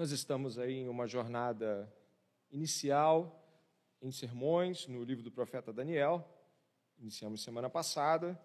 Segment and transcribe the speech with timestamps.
[0.00, 1.86] Nós estamos aí em uma jornada
[2.50, 3.46] inicial
[4.00, 6.26] em sermões no livro do profeta Daniel.
[6.98, 8.40] Iniciamos semana passada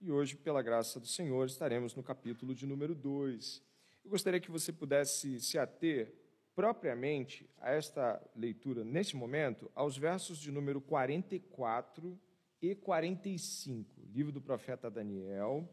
[0.00, 3.62] e hoje, pela graça do Senhor, estaremos no capítulo de número 2.
[4.02, 6.14] Eu gostaria que você pudesse se ater
[6.54, 12.18] propriamente a esta leitura, neste momento, aos versos de número 44
[12.62, 15.68] e 45, livro do profeta Daniel,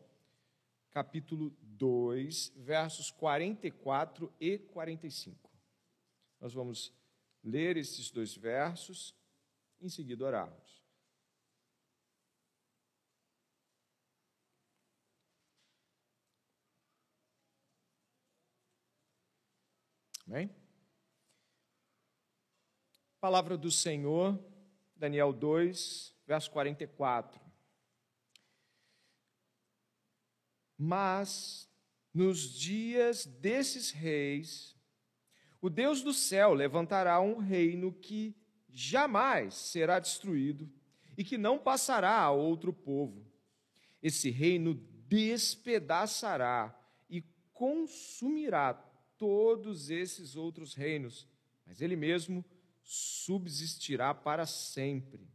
[0.92, 5.50] capítulo 2, versos 44 e 45.
[6.40, 6.94] Nós vamos
[7.44, 9.16] ler esses dois versos,
[9.80, 10.82] em seguida orarmos.
[20.28, 20.50] Amém?
[23.20, 24.40] Palavra do Senhor,
[24.96, 27.51] Daniel 2, verso 44.
[30.84, 31.70] Mas
[32.12, 34.76] nos dias desses reis,
[35.62, 38.36] o Deus do céu levantará um reino que
[38.68, 40.68] jamais será destruído
[41.16, 43.24] e que não passará a outro povo.
[44.02, 44.74] Esse reino
[45.08, 46.76] despedaçará
[47.08, 47.22] e
[47.54, 48.74] consumirá
[49.20, 51.28] todos esses outros reinos,
[51.64, 52.44] mas ele mesmo
[52.82, 55.30] subsistirá para sempre.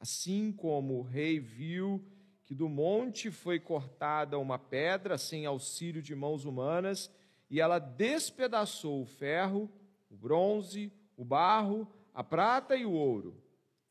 [0.00, 2.02] Assim como o rei viu
[2.48, 7.10] que do monte foi cortada uma pedra sem auxílio de mãos humanas,
[7.50, 9.70] e ela despedaçou o ferro,
[10.10, 13.36] o bronze, o barro, a prata e o ouro.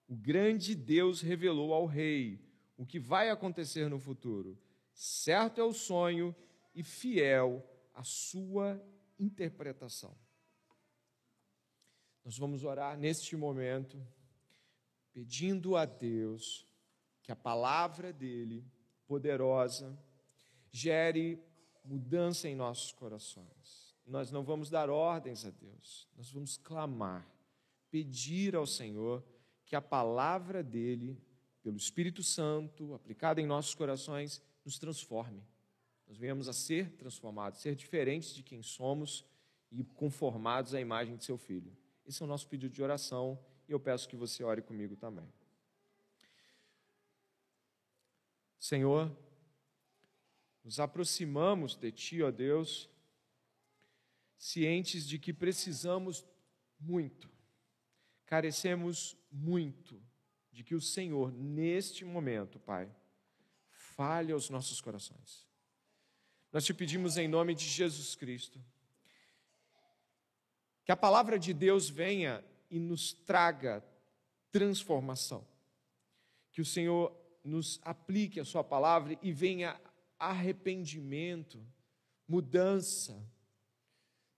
[0.07, 2.41] O grande Deus revelou ao rei
[2.75, 4.57] o que vai acontecer no futuro.
[4.91, 6.35] Certo é o sonho
[6.73, 8.83] e fiel a sua
[9.19, 10.17] interpretação.
[12.25, 14.01] Nós vamos orar neste momento,
[15.13, 16.65] pedindo a Deus
[17.27, 18.65] que a palavra dele,
[19.05, 19.99] poderosa,
[20.71, 21.37] gere
[21.83, 23.93] mudança em nossos corações.
[24.05, 27.29] Nós não vamos dar ordens a Deus, nós vamos clamar,
[27.91, 29.21] pedir ao Senhor
[29.65, 31.21] que a palavra dele,
[31.61, 35.43] pelo Espírito Santo, aplicada em nossos corações, nos transforme.
[36.07, 39.25] Nós venhamos a ser transformados, ser diferentes de quem somos
[39.69, 41.75] e conformados à imagem de seu filho.
[42.05, 45.27] Esse é o nosso pedido de oração e eu peço que você ore comigo também.
[48.67, 49.17] Senhor,
[50.61, 52.89] nos aproximamos de Ti, ó Deus,
[54.37, 56.25] cientes de que precisamos
[56.77, 57.31] muito,
[58.25, 60.03] carecemos muito
[60.51, 62.93] de que o Senhor, neste momento, Pai,
[63.69, 65.47] fale aos nossos corações.
[66.51, 68.61] Nós te pedimos em nome de Jesus Cristo,
[70.83, 73.81] que a palavra de Deus venha e nos traga
[74.51, 75.47] transformação.
[76.51, 79.79] Que o Senhor nos aplique a Sua palavra e venha
[80.19, 81.59] arrependimento,
[82.27, 83.21] mudança.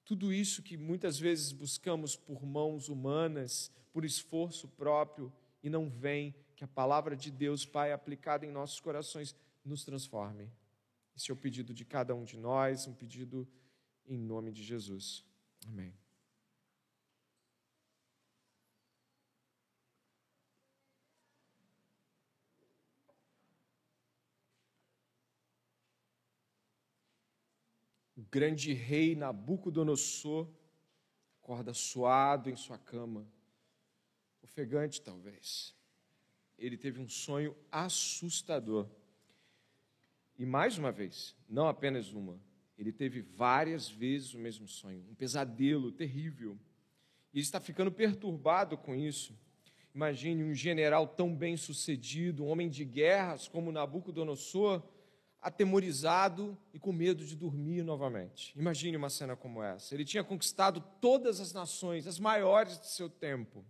[0.05, 5.31] Tudo isso que muitas vezes buscamos por mãos humanas, por esforço próprio,
[5.61, 10.51] e não vem, que a palavra de Deus, Pai, aplicada em nossos corações, nos transforme.
[11.15, 13.47] Esse é o pedido de cada um de nós, um pedido
[14.05, 15.25] em nome de Jesus.
[15.67, 15.93] Amém.
[28.19, 30.45] O grande rei Nabucodonosor
[31.41, 33.25] acorda suado em sua cama,
[34.43, 35.73] ofegante talvez.
[36.57, 38.89] Ele teve um sonho assustador.
[40.37, 42.37] E mais uma vez, não apenas uma,
[42.77, 46.59] ele teve várias vezes o mesmo sonho, um pesadelo terrível.
[47.33, 49.33] E ele está ficando perturbado com isso.
[49.95, 54.83] Imagine um general tão bem sucedido, um homem de guerras como Nabucodonosor,
[55.41, 58.57] atemorizado e com medo de dormir novamente.
[58.57, 59.93] Imagine uma cena como essa.
[59.95, 63.65] Ele tinha conquistado todas as nações, as maiores de seu tempo,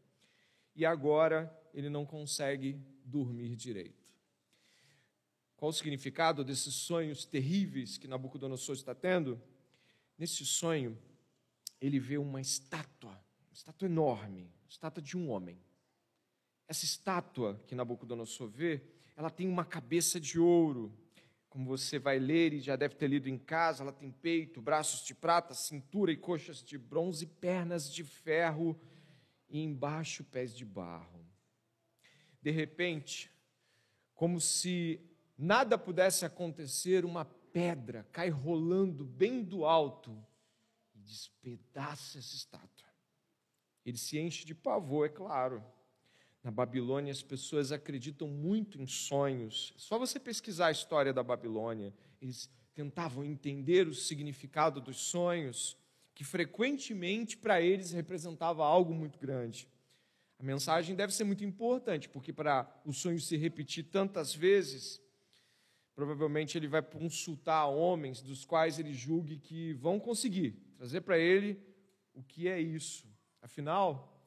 [0.75, 3.99] e agora ele não consegue dormir direito.
[5.55, 9.41] Qual o significado desses sonhos terríveis que Nabucodonosor está tendo?
[10.17, 10.97] Nesse sonho,
[11.81, 15.59] ele vê uma estátua, uma estátua enorme, uma estátua de um homem.
[16.67, 18.81] Essa estátua que Nabucodonosor vê,
[19.17, 20.93] ela tem uma cabeça de ouro,
[21.49, 25.03] como você vai ler e já deve ter lido em casa, ela tem peito, braços
[25.05, 28.79] de prata, cintura e coxas de bronze, pernas de ferro
[29.49, 31.25] e embaixo pés de barro.
[32.41, 33.31] De repente,
[34.13, 35.01] como se
[35.37, 40.23] nada pudesse acontecer, uma pedra cai rolando bem do alto
[40.93, 42.87] e despedaça essa estátua.
[43.83, 45.63] Ele se enche de pavor, é claro.
[46.43, 49.73] Na Babilônia, as pessoas acreditam muito em sonhos.
[49.75, 51.93] É só você pesquisar a história da Babilônia.
[52.21, 55.77] Eles tentavam entender o significado dos sonhos
[56.15, 59.67] que frequentemente para eles representava algo muito grande.
[60.37, 65.01] A mensagem deve ser muito importante, porque para o sonho se repetir tantas vezes,
[65.93, 71.61] provavelmente ele vai consultar homens dos quais ele julgue que vão conseguir trazer para ele
[72.13, 73.05] o que é isso.
[73.41, 74.17] Afinal,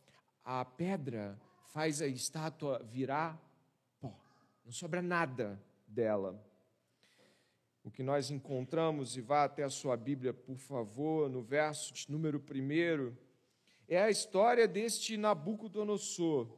[0.44, 1.40] a pedra
[1.72, 3.40] faz a estátua virar
[4.00, 4.14] pó,
[4.64, 6.40] não sobra nada dela.
[7.82, 12.38] O que nós encontramos, e vá até a sua Bíblia, por favor, no verso número
[12.38, 13.12] 1,
[13.88, 16.48] é a história deste Nabucodonosor.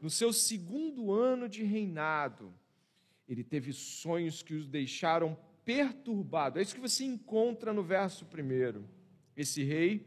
[0.00, 2.52] No seu segundo ano de reinado,
[3.26, 6.58] ele teve sonhos que os deixaram perturbados.
[6.58, 8.88] É isso que você encontra no verso primeiro.
[9.34, 10.06] Esse rei,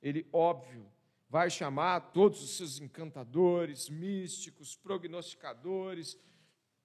[0.00, 0.86] ele, óbvio,
[1.28, 6.18] vai chamar todos os seus encantadores, místicos, prognosticadores,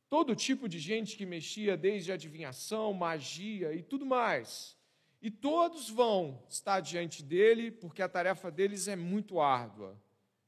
[0.09, 4.77] todo tipo de gente que mexia desde adivinhação, magia e tudo mais.
[5.21, 10.01] E todos vão estar diante dele, porque a tarefa deles é muito árdua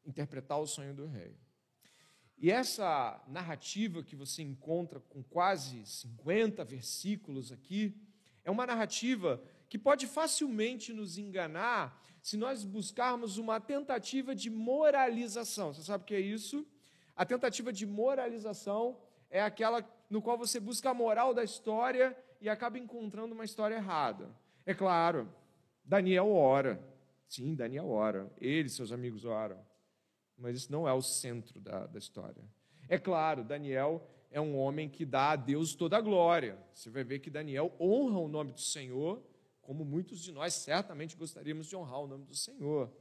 [0.03, 1.37] interpretar o sonho do rei.
[2.37, 7.95] E essa narrativa que você encontra com quase 50 versículos aqui,
[8.43, 15.71] é uma narrativa que pode facilmente nos enganar se nós buscarmos uma tentativa de moralização.
[15.71, 16.65] Você sabe o que é isso?
[17.15, 18.97] A tentativa de moralização
[19.29, 23.75] é aquela no qual você busca a moral da história e acaba encontrando uma história
[23.75, 24.35] errada.
[24.65, 25.31] É claro,
[25.85, 26.83] Daniel ora.
[27.27, 28.31] Sim, Daniel ora.
[28.41, 29.63] Ele e seus amigos oram
[30.37, 32.43] mas isso não é o centro da, da história.
[32.89, 36.57] É claro, Daniel é um homem que dá a Deus toda a glória.
[36.73, 39.23] Você vai ver que Daniel honra o nome do Senhor,
[39.63, 42.91] como muitos de nós certamente gostaríamos de honrar o nome do Senhor.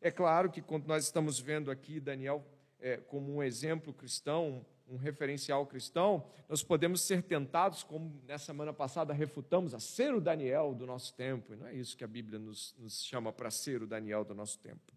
[0.00, 2.44] É claro que quando nós estamos vendo aqui Daniel
[2.78, 8.72] é, como um exemplo cristão, um referencial cristão, nós podemos ser tentados, como nessa semana
[8.72, 11.52] passada refutamos, a ser o Daniel do nosso tempo.
[11.52, 14.34] E não é isso que a Bíblia nos, nos chama para ser o Daniel do
[14.34, 14.92] nosso tempo.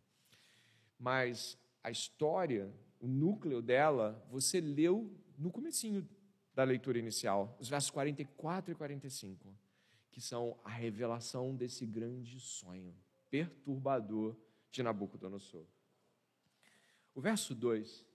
[0.97, 6.07] Mas a história, o núcleo dela, você leu no comecinho
[6.55, 9.55] da leitura inicial, os versos 44 e 45,
[10.13, 12.95] que são a revelação desse grande sonho
[13.31, 14.37] perturbador
[14.69, 15.65] de Nabucodonosor.
[17.15, 18.05] O verso 2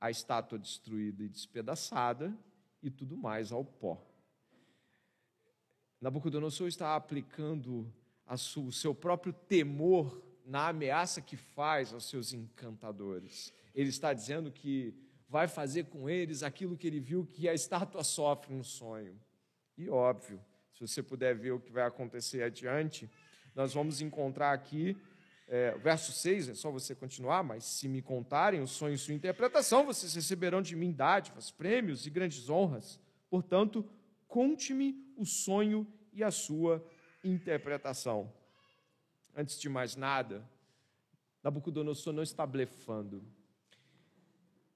[0.00, 2.36] a estátua destruída e despedaçada
[2.82, 4.02] e tudo mais ao pó.
[6.00, 7.92] Nabucodonosor está aplicando
[8.56, 13.52] o seu próprio temor na ameaça que faz aos seus encantadores.
[13.72, 14.92] Ele está dizendo que
[15.28, 19.16] vai fazer com eles aquilo que ele viu que a estátua sofre no sonho.
[19.78, 23.08] E óbvio, se você puder ver o que vai acontecer adiante,
[23.54, 24.96] nós vamos encontrar aqui
[25.46, 29.14] é, verso 6, é só você continuar, mas se me contarem o sonho e sua
[29.14, 32.98] interpretação, vocês receberão de mim dádivas, prêmios e grandes honras.
[33.28, 33.88] Portanto,
[34.26, 36.84] conte-me o sonho e a sua
[37.22, 38.32] interpretação.
[39.40, 40.46] Antes de mais nada,
[41.42, 43.24] Nabucodonosor não está blefando.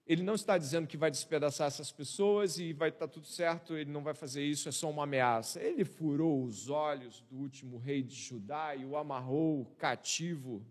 [0.07, 3.91] Ele não está dizendo que vai despedaçar essas pessoas e vai estar tudo certo, ele
[3.91, 5.61] não vai fazer isso, é só uma ameaça.
[5.61, 10.65] Ele furou os olhos do último rei de Judá e o amarrou cativo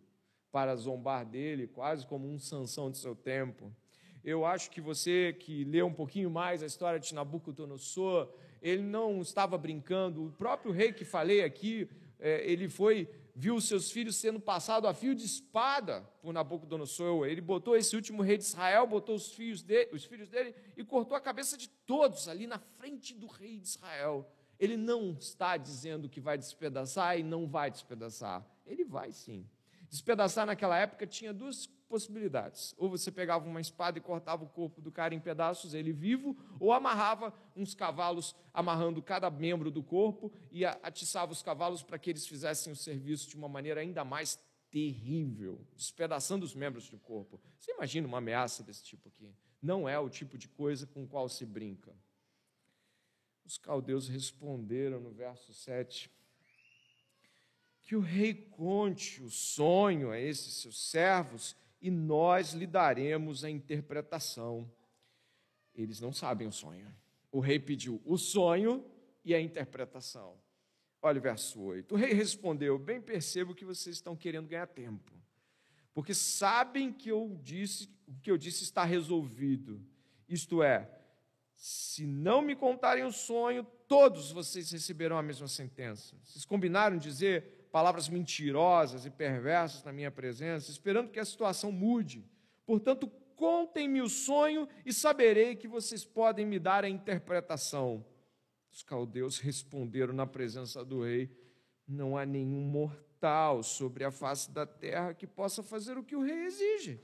[0.52, 3.72] para zombar dele, quase como um Sansão de seu tempo.
[4.24, 8.28] Eu acho que você que lê um pouquinho mais a história de Nabucodonosor,
[8.60, 10.26] ele não estava brincando.
[10.26, 11.88] O próprio rei que falei aqui,
[12.20, 17.26] é, ele foi viu os seus filhos sendo passados a fio de espada por Nabucodonosor.
[17.26, 20.84] Ele botou esse último rei de Israel, botou os filhos, dele, os filhos dele e
[20.84, 24.30] cortou a cabeça de todos ali na frente do rei de Israel.
[24.60, 28.46] Ele não está dizendo que vai despedaçar e não vai despedaçar.
[28.66, 29.48] Ele vai sim.
[29.90, 32.74] Despedaçar naquela época tinha duas possibilidades.
[32.76, 36.36] Ou você pegava uma espada e cortava o corpo do cara em pedaços, ele vivo,
[36.60, 42.10] ou amarrava uns cavalos, amarrando cada membro do corpo e atiçava os cavalos para que
[42.10, 44.40] eles fizessem o serviço de uma maneira ainda mais
[44.72, 47.40] terrível, despedaçando os membros do corpo.
[47.60, 49.32] Você imagina uma ameaça desse tipo aqui?
[49.62, 51.96] Não é o tipo de coisa com qual se brinca.
[53.46, 56.10] Os caldeus responderam no verso 7
[57.84, 63.50] que o rei conte o sonho a esses seus servos e nós lhe daremos a
[63.50, 64.72] interpretação.
[65.76, 66.88] Eles não sabem o sonho.
[67.30, 68.86] O rei pediu o sonho
[69.26, 70.38] e a interpretação.
[71.02, 71.94] Olha o verso 8.
[71.94, 75.12] O rei respondeu: Bem percebo que vocês estão querendo ganhar tempo,
[75.94, 79.86] porque sabem que eu disse, o que eu disse está resolvido.
[80.30, 80.90] Isto é,
[81.54, 86.16] se não me contarem o sonho, todos vocês receberão a mesma sentença.
[86.24, 92.24] Vocês combinaram dizer palavras mentirosas e perversas na minha presença, esperando que a situação mude.
[92.68, 98.06] Portanto, contem-me o sonho e saberei que vocês podem me dar a interpretação.
[98.72, 101.36] Os caldeus responderam na presença do rei:
[101.88, 106.22] Não há nenhum mortal sobre a face da terra que possa fazer o que o
[106.22, 107.02] rei exige.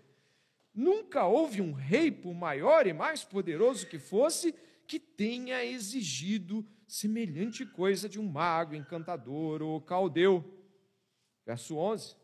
[0.72, 4.54] Nunca houve um rei, por maior e mais poderoso que fosse,
[4.86, 10.59] que tenha exigido semelhante coisa de um mago, encantador ou caldeu.
[11.50, 12.16] Verso 11: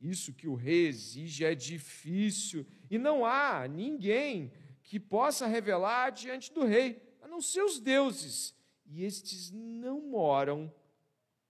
[0.00, 4.52] Isso que o rei exige é difícil, e não há ninguém
[4.84, 8.54] que possa revelar diante do rei, a não ser os deuses,
[8.86, 10.72] e estes não moram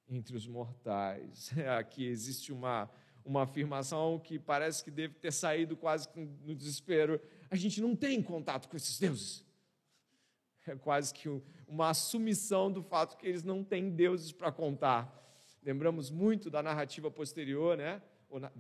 [0.09, 1.51] entre os mortais.
[1.79, 2.91] Aqui existe uma,
[3.23, 7.21] uma afirmação que parece que deve ter saído quase no desespero.
[7.51, 9.45] A gente não tem contato com esses deuses.
[10.67, 11.29] É quase que
[11.69, 15.22] uma assumição do fato que eles não têm deuses para contar.
[15.63, 18.03] Lembramos muito da narrativa posterior, né?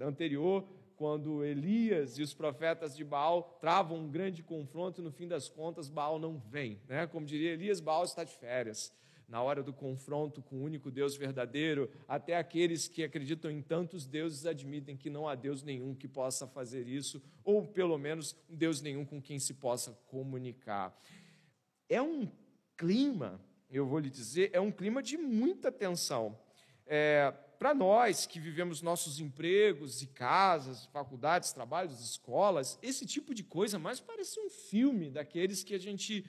[0.00, 5.26] Anterior, quando Elias e os profetas de Baal travam um grande confronto e no fim
[5.26, 7.06] das contas Baal não vem, né?
[7.06, 8.92] Como diria Elias, Baal está de férias.
[9.28, 14.06] Na hora do confronto com o único Deus verdadeiro, até aqueles que acreditam em tantos
[14.06, 18.54] deuses admitem que não há Deus nenhum que possa fazer isso, ou pelo menos um
[18.54, 20.96] Deus nenhum com quem se possa comunicar.
[21.88, 22.30] É um
[22.76, 23.40] clima,
[23.70, 26.38] eu vou lhe dizer, é um clima de muita tensão.
[26.86, 33.44] É, para nós que vivemos nossos empregos e casas, faculdades, trabalhos, escolas, esse tipo de
[33.44, 36.24] coisa mais parece um filme daqueles que a gente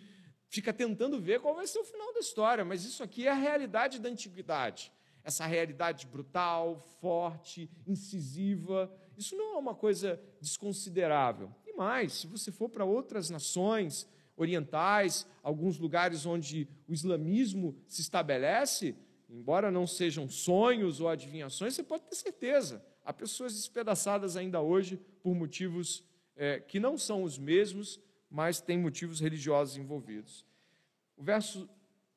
[0.47, 3.35] fica tentando ver qual vai ser o final da história, mas isso aqui é a
[3.35, 4.91] realidade da antiguidade.
[5.23, 11.51] Essa realidade brutal, forte, incisiva, isso não é uma coisa desconsiderável.
[11.65, 18.01] E mais, se você for para outras nações orientais, alguns lugares onde o islamismo se
[18.01, 18.95] estabelece,
[19.33, 22.85] Embora não sejam sonhos ou adivinhações, você pode ter certeza.
[23.03, 26.03] Há pessoas despedaçadas ainda hoje por motivos
[26.35, 27.99] é, que não são os mesmos,
[28.29, 30.45] mas têm motivos religiosos envolvidos.
[31.17, 31.67] O verso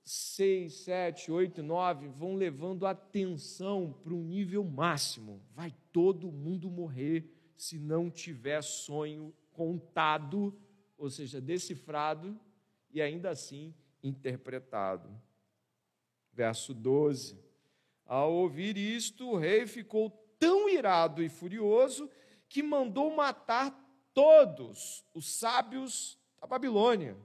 [0.04, 5.40] 6, 7, 8 e 9 vão levando a atenção para um nível máximo.
[5.54, 10.54] Vai todo mundo morrer se não tiver sonho contado,
[10.98, 12.38] ou seja, decifrado
[12.92, 15.08] e ainda assim interpretado.
[16.36, 17.40] Verso 12.
[18.04, 22.10] Ao ouvir isto, o rei ficou tão irado e furioso
[22.46, 23.74] que mandou matar
[24.12, 27.16] todos os sábios da Babilônia.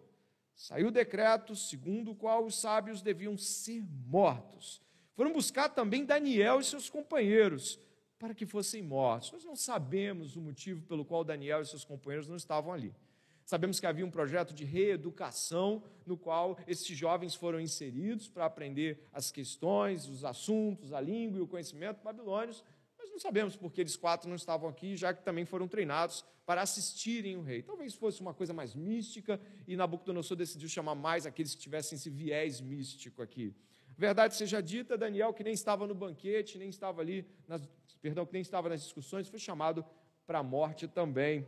[0.56, 4.82] Saiu o decreto segundo o qual os sábios deviam ser mortos.
[5.14, 7.78] Foram buscar também Daniel e seus companheiros
[8.18, 9.34] para que fossem mortos.
[9.34, 12.96] Nós não sabemos o motivo pelo qual Daniel e seus companheiros não estavam ali.
[13.46, 19.08] Sabemos que havia um projeto de reeducação no qual esses jovens foram inseridos para aprender
[19.12, 22.64] as questões, os assuntos, a língua e o conhecimento babilônios,
[22.98, 26.24] mas não sabemos por que eles quatro não estavam aqui, já que também foram treinados
[26.46, 27.62] para assistirem o rei.
[27.62, 32.10] Talvez fosse uma coisa mais mística e Nabucodonosor decidiu chamar mais aqueles que tivessem esse
[32.10, 33.56] viés místico aqui.
[33.98, 37.68] Verdade seja dita, Daniel, que nem estava no banquete, nem estava ali, nas,
[38.02, 39.86] perdão, que nem estava nas discussões, foi chamado
[40.26, 41.46] para a morte também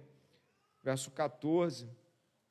[0.84, 1.90] verso 14.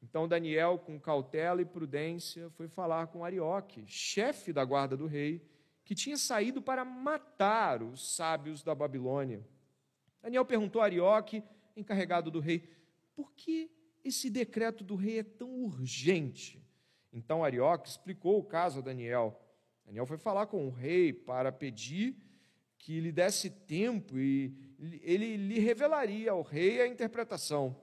[0.03, 5.47] Então Daniel, com cautela e prudência, foi falar com Arioque, chefe da guarda do rei,
[5.85, 9.47] que tinha saído para matar os sábios da Babilônia.
[10.21, 11.43] Daniel perguntou a Arioque,
[11.77, 12.69] encarregado do rei,
[13.15, 13.71] por que
[14.05, 16.61] esse decreto do rei é tão urgente?
[17.13, 19.39] Então Arioque explicou o caso a Daniel.
[19.85, 22.17] Daniel foi falar com o rei para pedir
[22.79, 24.57] que lhe desse tempo e
[25.03, 27.77] ele lhe revelaria ao rei a interpretação.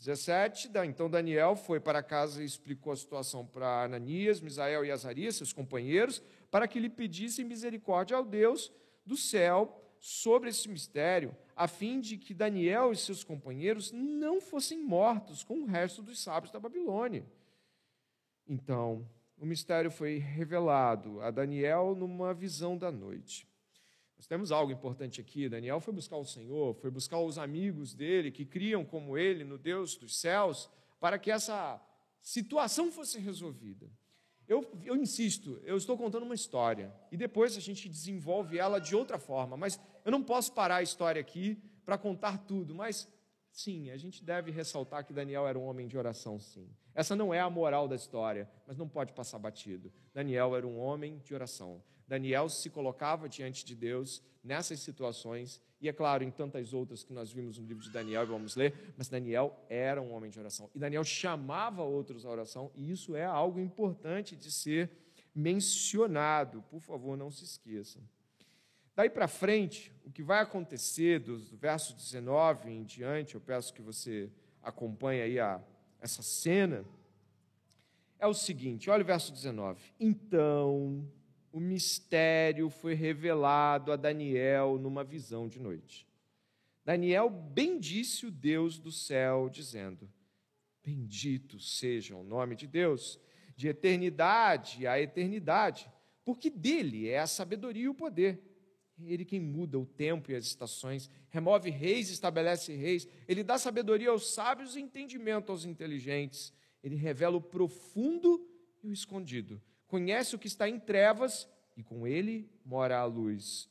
[0.00, 5.36] 17, então Daniel foi para casa e explicou a situação para Ananias, Misael e Azarias,
[5.36, 8.72] seus companheiros, para que lhe pedissem misericórdia ao Deus
[9.04, 14.82] do céu sobre esse mistério, a fim de que Daniel e seus companheiros não fossem
[14.82, 17.26] mortos com o resto dos sábios da Babilônia.
[18.48, 23.46] Então, o mistério foi revelado a Daniel numa visão da noite.
[24.20, 25.48] Nós temos algo importante aqui.
[25.48, 29.56] Daniel foi buscar o Senhor, foi buscar os amigos dele que criam como ele no
[29.56, 30.68] Deus dos céus,
[31.00, 31.80] para que essa
[32.20, 33.90] situação fosse resolvida.
[34.46, 38.94] Eu, eu insisto, eu estou contando uma história e depois a gente desenvolve ela de
[38.94, 43.08] outra forma, mas eu não posso parar a história aqui para contar tudo, mas
[43.50, 46.68] sim, a gente deve ressaltar que Daniel era um homem de oração, sim.
[46.94, 49.90] Essa não é a moral da história, mas não pode passar batido.
[50.12, 51.82] Daniel era um homem de oração.
[52.10, 57.12] Daniel se colocava diante de Deus nessas situações, e é claro, em tantas outras que
[57.12, 60.68] nós vimos no livro de Daniel, vamos ler, mas Daniel era um homem de oração.
[60.74, 64.90] E Daniel chamava outros à oração, e isso é algo importante de ser
[65.32, 66.64] mencionado.
[66.68, 68.02] Por favor, não se esqueçam.
[68.96, 73.80] Daí para frente, o que vai acontecer do verso 19 em diante, eu peço que
[73.80, 74.28] você
[74.60, 75.62] acompanhe aí a,
[76.00, 76.84] essa cena,
[78.18, 79.80] é o seguinte: olha o verso 19.
[80.00, 81.08] Então
[81.52, 86.06] o mistério foi revelado a Daniel numa visão de noite.
[86.84, 90.10] Daniel bendisse o Deus do céu, dizendo:
[90.82, 93.18] Bendito seja o nome de Deus,
[93.56, 95.90] de eternidade a eternidade,
[96.24, 98.46] porque dele é a sabedoria e o poder.
[99.02, 104.10] Ele quem muda o tempo e as estações, remove reis, estabelece reis, ele dá sabedoria
[104.10, 106.52] aos sábios e entendimento aos inteligentes.
[106.82, 108.46] Ele revela o profundo
[108.82, 113.68] e o escondido conhece o que está em trevas e com ele mora a luz.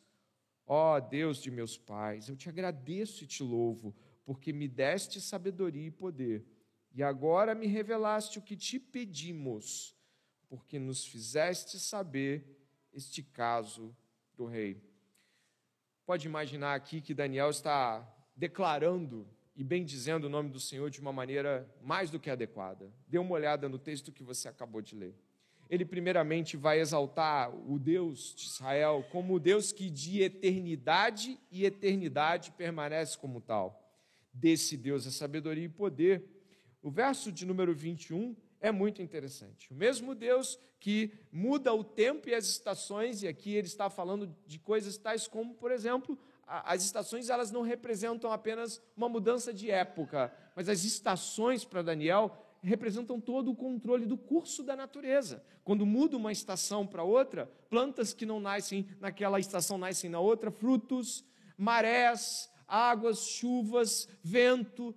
[0.68, 3.96] Ó oh, Deus de meus pais, eu te agradeço e te louvo,
[4.26, 6.46] porque me deste sabedoria e poder,
[6.92, 9.96] e agora me revelaste o que te pedimos,
[10.50, 12.46] porque nos fizeste saber
[12.92, 13.96] este caso
[14.36, 14.84] do rei.
[16.06, 21.14] Pode imaginar aqui que Daniel está declarando e bendizendo o nome do Senhor de uma
[21.14, 22.92] maneira mais do que adequada.
[23.08, 25.16] Dê uma olhada no texto que você acabou de ler
[25.70, 31.64] ele primeiramente vai exaltar o Deus de Israel como o Deus que de eternidade e
[31.64, 33.88] eternidade permanece como tal.
[34.34, 36.24] Desse Deus é sabedoria e poder.
[36.82, 39.72] O verso de número 21 é muito interessante.
[39.72, 44.34] O mesmo Deus que muda o tempo e as estações, e aqui ele está falando
[44.48, 49.70] de coisas tais como, por exemplo, as estações elas não representam apenas uma mudança de
[49.70, 55.44] época, mas as estações para Daniel representam todo o controle do curso da natureza.
[55.64, 60.52] Quando muda uma estação para outra, plantas que não nascem naquela estação nascem na outra,
[60.52, 61.24] frutos,
[61.58, 64.96] marés, águas, chuvas, vento,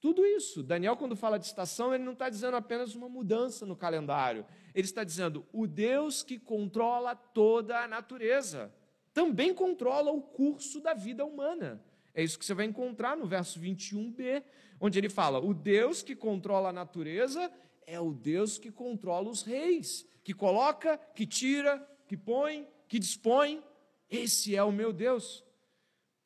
[0.00, 0.62] tudo isso.
[0.62, 4.46] Daniel, quando fala de estação, ele não está dizendo apenas uma mudança no calendário.
[4.74, 8.72] Ele está dizendo o Deus que controla toda a natureza.
[9.12, 11.82] Também controla o curso da vida humana.
[12.18, 14.42] É isso que você vai encontrar no verso 21b
[14.80, 17.48] onde ele fala: o Deus que controla a natureza
[17.86, 21.78] é o Deus que controla os reis, que coloca, que tira,
[22.08, 23.62] que põe, que dispõe.
[24.10, 25.44] Esse é o meu Deus.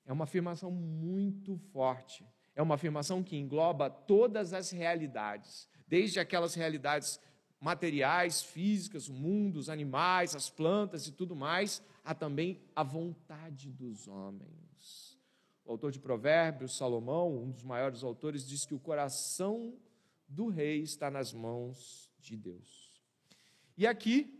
[0.06, 2.26] É uma afirmação muito forte.
[2.54, 7.20] É uma afirmação que engloba todas as realidades, desde aquelas realidades
[7.60, 13.70] materiais, físicas, o mundo, os animais, as plantas e tudo mais, a também a vontade
[13.70, 14.61] dos homens.
[15.64, 19.74] O autor de Provérbios, Salomão, um dos maiores autores, diz que o coração
[20.26, 22.92] do rei está nas mãos de Deus.
[23.76, 24.38] E aqui,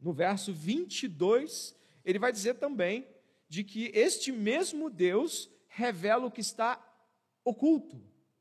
[0.00, 1.74] no verso 22,
[2.04, 3.06] ele vai dizer também
[3.48, 6.80] de que este mesmo Deus revela o que está
[7.44, 8.00] oculto.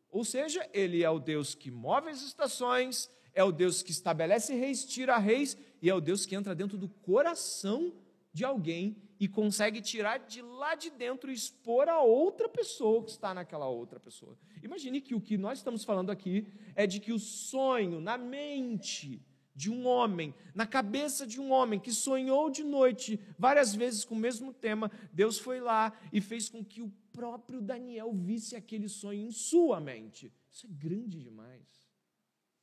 [0.10, 4.56] Ou seja, ele é o Deus que move as estações, é o Deus que estabelece
[4.56, 7.94] reis, tira reis, e é o Deus que entra dentro do coração
[8.34, 13.12] de alguém e consegue tirar de lá de dentro e expor a outra pessoa que
[13.12, 14.38] está naquela outra pessoa.
[14.64, 19.22] Imagine que o que nós estamos falando aqui é de que o sonho na mente
[19.54, 24.16] de um homem, na cabeça de um homem que sonhou de noite várias vezes com
[24.16, 28.88] o mesmo tema, Deus foi lá e fez com que o próprio Daniel visse aquele
[28.88, 30.32] sonho em sua mente.
[30.50, 31.68] Isso é grande demais.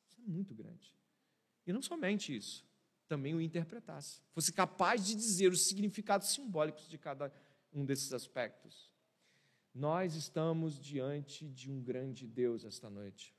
[0.08, 0.96] Isso é muito grande.
[1.66, 2.65] E não somente isso
[3.06, 7.32] também o interpretasse, fosse capaz de dizer os significados simbólicos de cada
[7.72, 8.90] um desses aspectos.
[9.74, 13.34] Nós estamos diante de um grande Deus esta noite.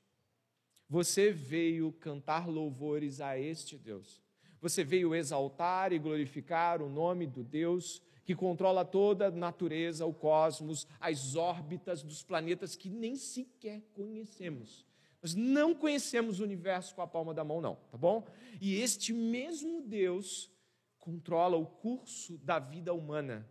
[0.88, 4.22] Você veio cantar louvores a este Deus.
[4.60, 10.12] Você veio exaltar e glorificar o nome do Deus que controla toda a natureza, o
[10.12, 14.84] cosmos, as órbitas dos planetas que nem sequer conhecemos.
[15.22, 18.24] Nós não conhecemos o universo com a palma da mão, não, tá bom?
[18.60, 20.50] E este mesmo Deus
[20.98, 23.48] controla o curso da vida humana.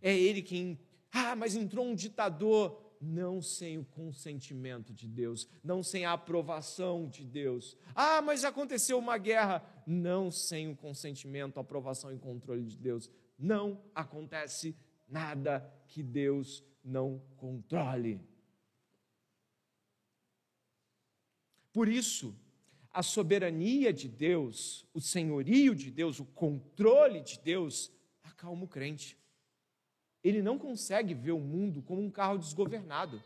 [0.00, 0.78] É Ele quem
[1.12, 2.80] Ah, mas entrou um ditador.
[3.04, 7.76] Não sem o consentimento de Deus, não sem a aprovação de Deus.
[7.96, 9.60] Ah, mas aconteceu uma guerra.
[9.84, 13.10] Não sem o consentimento, aprovação e controle de Deus.
[13.36, 14.76] Não acontece
[15.08, 18.20] nada que Deus não controle.
[21.72, 22.34] Por isso,
[22.92, 27.90] a soberania de Deus, o senhorio de Deus, o controle de Deus,
[28.22, 29.16] acalma o crente.
[30.22, 33.22] Ele não consegue ver o mundo como um carro desgovernado.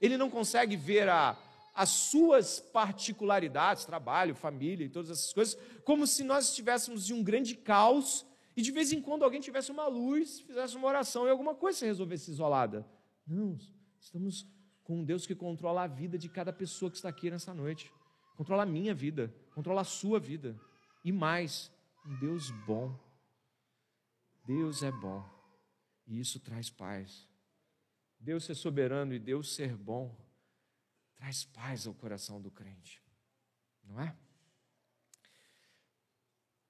[0.00, 1.36] Ele não consegue ver a,
[1.74, 7.22] as suas particularidades, trabalho, família e todas essas coisas, como se nós estivéssemos em um
[7.22, 11.30] grande caos e de vez em quando alguém tivesse uma luz, fizesse uma oração e
[11.30, 12.86] alguma coisa se resolvesse isolada.
[13.26, 13.56] Não,
[14.00, 14.46] estamos
[14.88, 17.92] com um Deus que controla a vida de cada pessoa que está aqui nessa noite.
[18.38, 20.58] Controla a minha vida, controla a sua vida.
[21.04, 21.70] E mais,
[22.06, 22.98] um Deus bom.
[24.46, 25.22] Deus é bom.
[26.06, 27.28] E isso traz paz.
[28.18, 30.16] Deus ser soberano e Deus ser bom
[31.18, 33.02] traz paz ao coração do crente.
[33.84, 34.16] Não é?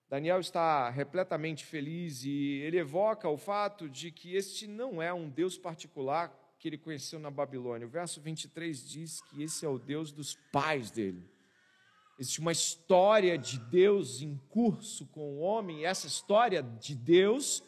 [0.08, 5.28] Daniel está repletamente feliz e ele evoca o fato de que este não é um
[5.28, 7.86] Deus particular que ele conheceu na Babilônia.
[7.86, 11.24] O verso 23 diz que esse é o Deus dos pais dele.
[12.18, 17.62] Existe uma história de Deus em curso com o homem, e essa história de Deus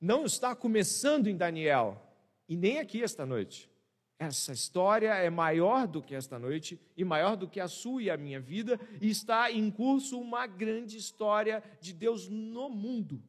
[0.00, 2.02] não está começando em Daniel
[2.48, 3.70] e nem aqui esta noite.
[4.18, 8.10] Essa história é maior do que esta noite e maior do que a sua e
[8.10, 13.22] a minha vida, e está em curso uma grande história de Deus no mundo,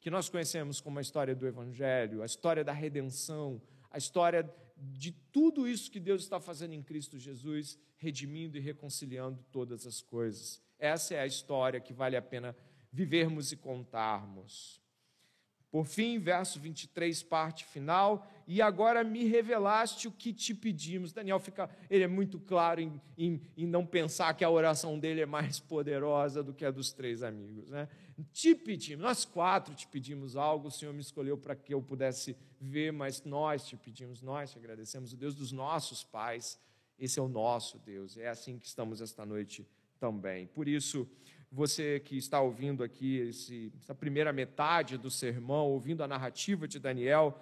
[0.00, 3.60] que nós conhecemos como a história do Evangelho, a história da redenção,
[3.94, 9.40] a história de tudo isso que Deus está fazendo em Cristo Jesus, redimindo e reconciliando
[9.52, 10.60] todas as coisas.
[10.80, 12.56] Essa é a história que vale a pena
[12.90, 14.82] vivermos e contarmos.
[15.70, 21.12] Por fim, verso 23, parte final, e agora me revelaste o que te pedimos.
[21.12, 25.20] Daniel fica, ele é muito claro em, em, em, não pensar que a oração dele
[25.20, 27.70] é mais poderosa do que a dos três amigos.
[27.70, 27.88] Né?
[28.32, 32.36] Te pedimos, nós quatro te pedimos algo, o Senhor me escolheu para que eu pudesse
[32.60, 36.58] ver, mas nós te pedimos, nós te agradecemos, o Deus dos nossos pais,
[36.98, 39.66] esse é o nosso Deus, é assim que estamos esta noite
[39.98, 40.46] também.
[40.46, 41.08] Por isso,
[41.50, 46.78] você que está ouvindo aqui esse, essa primeira metade do sermão, ouvindo a narrativa de
[46.78, 47.40] Daniel,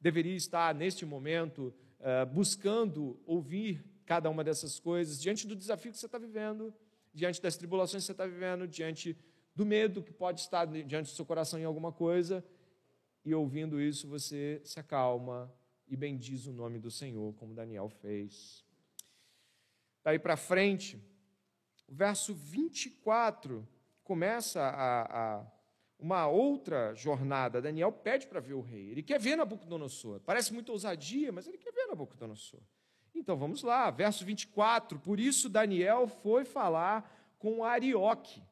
[0.00, 5.98] deveria estar neste momento uh, buscando ouvir cada uma dessas coisas diante do desafio que
[5.98, 6.72] você está vivendo,
[7.12, 9.16] diante das tribulações que você está vivendo, diante
[9.56, 12.44] do medo que pode estar diante do seu coração em alguma coisa,
[13.24, 15.52] e ouvindo isso você se acalma
[15.88, 18.64] e bendiz o nome do Senhor, como Daniel fez.
[20.04, 20.96] Daí para frente,
[21.88, 23.66] o verso 24
[24.04, 25.46] começa a, a
[25.98, 27.62] uma outra jornada.
[27.62, 28.90] Daniel pede para ver o rei.
[28.90, 30.20] Ele quer ver Nabucodonosor.
[30.20, 32.60] Parece muito ousadia, mas ele quer ver Nabucodonosor.
[33.14, 34.98] Então vamos lá, verso 24.
[34.98, 38.42] Por isso Daniel foi falar com Arioque,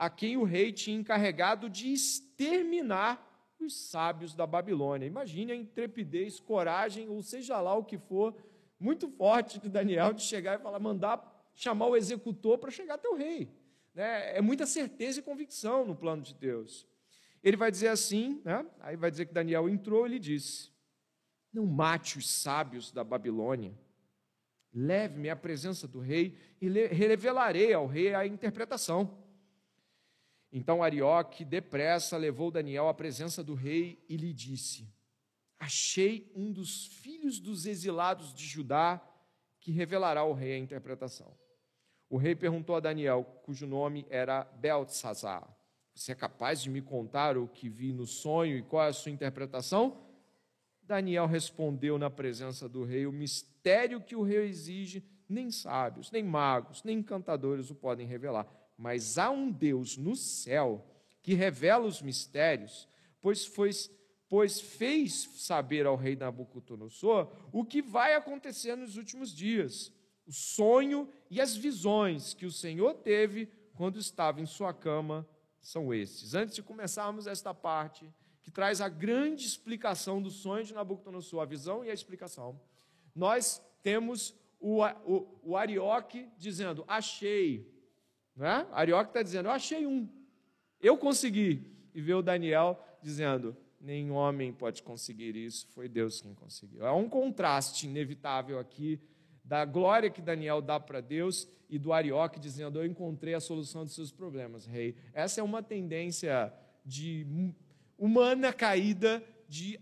[0.00, 3.22] a quem o rei tinha encarregado de exterminar
[3.60, 5.04] os sábios da Babilônia.
[5.04, 8.34] Imagine a intrepidez, coragem, ou seja lá o que for,
[8.78, 13.10] muito forte de Daniel de chegar e falar, mandar chamar o executor para chegar até
[13.10, 13.52] o rei.
[13.94, 14.38] Né?
[14.38, 16.86] É muita certeza e convicção no plano de Deus.
[17.44, 18.64] Ele vai dizer assim, né?
[18.80, 20.70] aí vai dizer que Daniel entrou e lhe disse:
[21.52, 23.78] Não mate os sábios da Babilônia,
[24.72, 29.28] leve-me à presença do rei e revelarei ao rei a interpretação.
[30.52, 34.88] Então Arioque, depressa, levou Daniel à presença do rei e lhe disse:
[35.58, 39.00] Achei um dos filhos dos exilados de Judá
[39.60, 41.36] que revelará ao rei a interpretação.
[42.08, 45.48] O rei perguntou a Daniel, cujo nome era Beltesazar:
[45.94, 48.92] Você é capaz de me contar o que vi no sonho e qual é a
[48.92, 50.08] sua interpretação?
[50.82, 56.24] Daniel respondeu na presença do rei: O mistério que o rei exige, nem sábios, nem
[56.24, 58.59] magos, nem encantadores o podem revelar.
[58.80, 60.86] Mas há um Deus no céu
[61.20, 62.88] que revela os mistérios,
[63.20, 63.70] pois foi
[64.26, 69.92] pois fez saber ao rei Nabucodonosor o que vai acontecer nos últimos dias
[70.26, 75.28] o sonho e as visões que o Senhor teve quando estava em sua cama
[75.60, 76.34] são esses.
[76.34, 78.08] Antes de começarmos esta parte,
[78.40, 82.58] que traz a grande explicação do sonho de Nabucodonosor, a visão e a explicação,
[83.14, 87.69] nós temos o, o, o Arioque dizendo, achei.
[88.40, 88.66] Não é?
[88.72, 90.08] Arioque está dizendo, eu achei um.
[90.80, 91.62] Eu consegui.
[91.94, 96.86] E vê o Daniel dizendo, nenhum homem pode conseguir isso, foi Deus quem conseguiu.
[96.86, 98.98] É um contraste inevitável aqui
[99.44, 103.84] da glória que Daniel dá para Deus e do Arioque dizendo: Eu encontrei a solução
[103.84, 104.96] dos seus problemas, rei.
[105.12, 106.50] Essa é uma tendência
[106.82, 107.52] de
[107.98, 109.78] humana caída de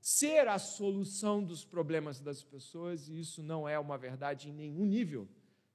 [0.00, 4.86] ser a solução dos problemas das pessoas, e isso não é uma verdade em nenhum
[4.86, 5.26] nível.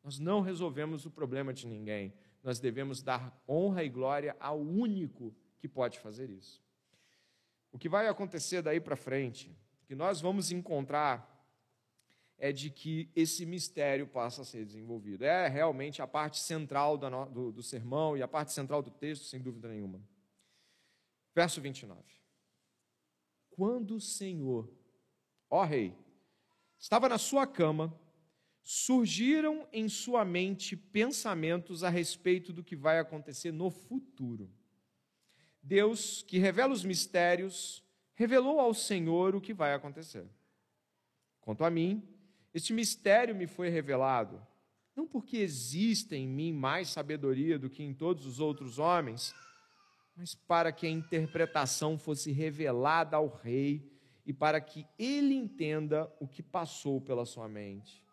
[0.05, 2.13] Nós não resolvemos o problema de ninguém.
[2.43, 6.63] Nós devemos dar honra e glória ao único que pode fazer isso.
[7.71, 11.33] O que vai acontecer daí para frente, que nós vamos encontrar
[12.37, 15.25] é de que esse mistério passa a ser desenvolvido.
[15.25, 19.23] É realmente a parte central do, do, do sermão e a parte central do texto,
[19.23, 19.99] sem dúvida nenhuma.
[21.33, 21.99] Verso 29.
[23.49, 24.71] Quando o Senhor,
[25.49, 25.97] ó Rei,
[26.77, 27.91] estava na sua cama,
[28.67, 34.51] surgiram em sua mente pensamentos a respeito do que vai acontecer no futuro.
[35.61, 37.83] Deus, que revela os mistérios,
[38.15, 40.25] revelou ao Senhor o que vai acontecer.
[41.41, 42.01] Quanto a mim,
[42.55, 44.41] este mistério me foi revelado,
[44.95, 49.31] não porque exista em mim mais sabedoria do que em todos os outros homens,
[50.15, 53.91] mas para que a interpretação fosse revelada ao rei
[54.25, 58.04] e para que ele entenda o que passou pela sua mente.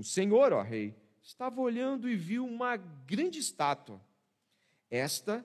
[0.00, 4.00] O Senhor, ó rei, estava olhando e viu uma grande estátua.
[4.90, 5.44] Esta,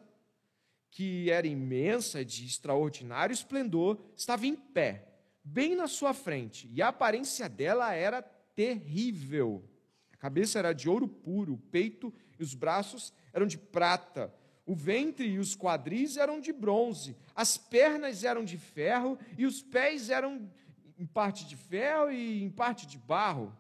[0.89, 5.09] que era imensa de extraordinário esplendor, estava em pé
[5.43, 8.21] bem na sua frente, e a aparência dela era
[8.55, 9.69] terrível.
[10.13, 14.33] A cabeça era de ouro puro, o peito e os braços eram de prata,
[14.65, 19.61] o ventre e os quadris eram de bronze, as pernas eram de ferro e os
[19.61, 20.49] pés eram
[20.97, 23.53] em parte de ferro e em parte de barro.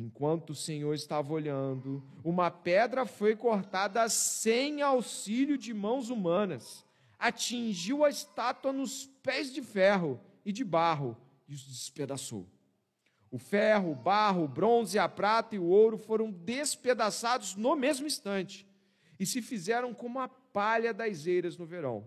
[0.00, 6.86] Enquanto o Senhor estava olhando, uma pedra foi cortada sem auxílio de mãos humanas,
[7.18, 11.16] atingiu a estátua nos pés de ferro e de barro
[11.48, 12.46] e os despedaçou.
[13.28, 18.06] O ferro, o barro, o bronze, a prata e o ouro foram despedaçados no mesmo
[18.06, 18.64] instante
[19.18, 22.06] e se fizeram como a palha das eiras no verão.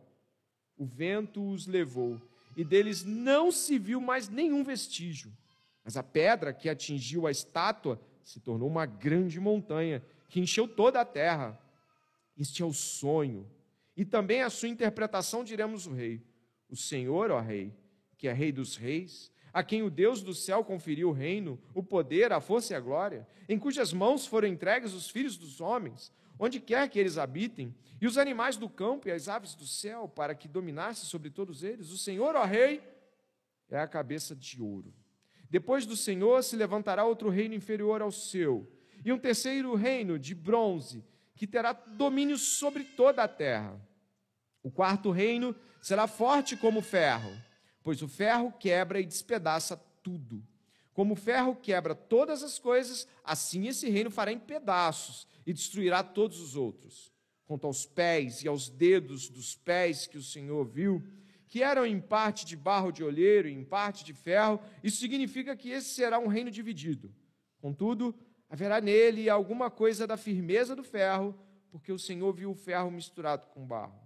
[0.78, 2.22] O vento os levou
[2.56, 5.30] e deles não se viu mais nenhum vestígio.
[5.84, 11.02] Mas a pedra que atingiu a estátua se tornou uma grande montanha que encheu toda
[11.02, 11.60] a terra.
[12.38, 13.50] Este é o sonho.
[13.96, 16.24] E também a sua interpretação diremos o rei.
[16.70, 17.74] O Senhor, ó rei,
[18.18, 21.84] que é Rei dos Reis, a quem o Deus do céu conferiu o reino, o
[21.84, 26.12] poder, a força e a glória, em cujas mãos foram entregues os filhos dos homens,
[26.40, 30.08] onde quer que eles habitem, e os animais do campo e as aves do céu,
[30.08, 31.92] para que dominasse sobre todos eles.
[31.92, 32.82] O Senhor, ó Rei,
[33.70, 34.94] é a cabeça de ouro.
[35.52, 38.68] Depois do Senhor se levantará outro reino inferior ao seu,
[39.06, 43.80] e um terceiro reino de bronze, que terá domínio sobre toda a terra.
[44.64, 47.32] O quarto reino será forte como ferro
[47.84, 50.44] pois o ferro quebra e despedaça tudo.
[50.94, 56.04] Como o ferro quebra todas as coisas, assim esse reino fará em pedaços e destruirá
[56.04, 57.12] todos os outros.
[57.46, 61.04] Quanto aos pés e aos dedos dos pés que o Senhor viu,
[61.52, 65.56] que eram em parte de barro de olheiro e em parte de ferro, isso significa
[65.56, 67.14] que esse será um reino dividido.
[67.60, 68.16] Contudo,
[68.50, 71.38] haverá nele alguma coisa da firmeza do ferro,
[71.70, 74.02] porque o Senhor viu o ferro misturado com barro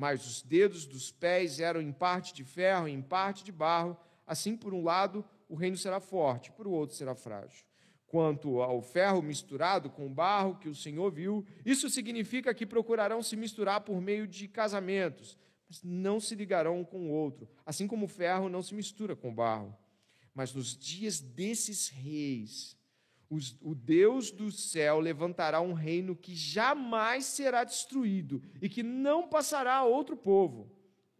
[0.00, 3.94] mas os dedos dos pés eram em parte de ferro e em parte de barro.
[4.26, 7.66] Assim, por um lado, o reino será forte, por outro será frágil.
[8.06, 13.22] Quanto ao ferro misturado com o barro que o Senhor viu, isso significa que procurarão
[13.22, 15.36] se misturar por meio de casamentos,
[15.82, 19.30] não se ligarão um com o outro, assim como o ferro não se mistura com
[19.30, 19.76] o barro.
[20.34, 22.76] Mas nos dias desses reis,
[23.28, 29.28] os, o Deus do céu levantará um reino que jamais será destruído e que não
[29.28, 30.70] passará a outro povo.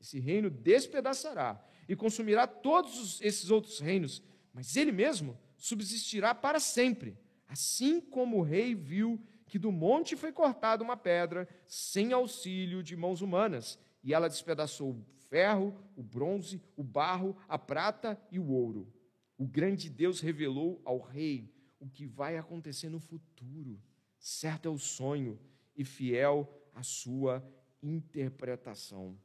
[0.01, 7.17] Esse reino despedaçará e consumirá todos esses outros reinos, mas ele mesmo subsistirá para sempre.
[7.47, 12.97] Assim como o rei viu que do monte foi cortada uma pedra sem auxílio de
[12.97, 18.49] mãos humanas, e ela despedaçou o ferro, o bronze, o barro, a prata e o
[18.49, 18.93] ouro.
[19.37, 23.81] O grande Deus revelou ao rei o que vai acontecer no futuro.
[24.19, 25.41] Certo é o sonho
[25.75, 27.43] e fiel a sua
[27.83, 29.19] interpretação.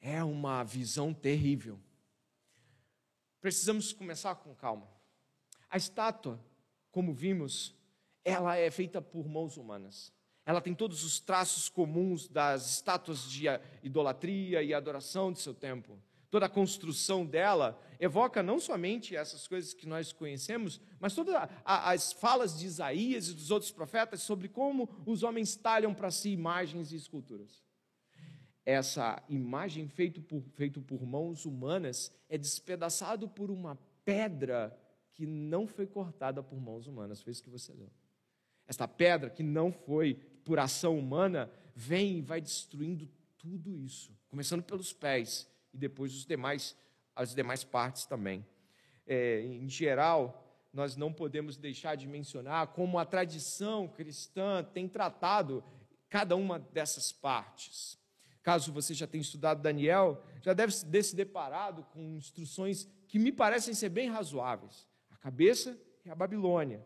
[0.00, 1.78] É uma visão terrível.
[3.40, 4.88] Precisamos começar com calma.
[5.68, 6.42] A estátua,
[6.90, 7.74] como vimos,
[8.24, 10.12] ela é feita por mãos humanas.
[10.44, 13.44] Ela tem todos os traços comuns das estátuas de
[13.82, 15.98] idolatria e adoração de seu tempo
[16.32, 22.14] toda a construção dela evoca não somente essas coisas que nós conhecemos, mas todas as
[22.14, 26.90] falas de Isaías e dos outros profetas sobre como os homens talham para si imagens
[26.90, 27.62] e esculturas.
[28.64, 34.74] Essa imagem feita por, feito por mãos humanas é despedaçado por uma pedra
[35.12, 37.20] que não foi cortada por mãos humanas.
[37.20, 37.90] Foi isso que você leu.
[38.66, 44.62] Esta pedra que não foi por ação humana vem e vai destruindo tudo isso, começando
[44.62, 46.76] pelos pés e depois os demais,
[47.14, 48.46] as demais partes também.
[49.06, 55.62] É, em geral, nós não podemos deixar de mencionar como a tradição cristã tem tratado
[56.08, 57.98] cada uma dessas partes.
[58.42, 63.30] Caso você já tenha estudado Daniel, já deve ter se deparado com instruções que me
[63.30, 64.86] parecem ser bem razoáveis.
[65.10, 66.84] A cabeça é a Babilônia.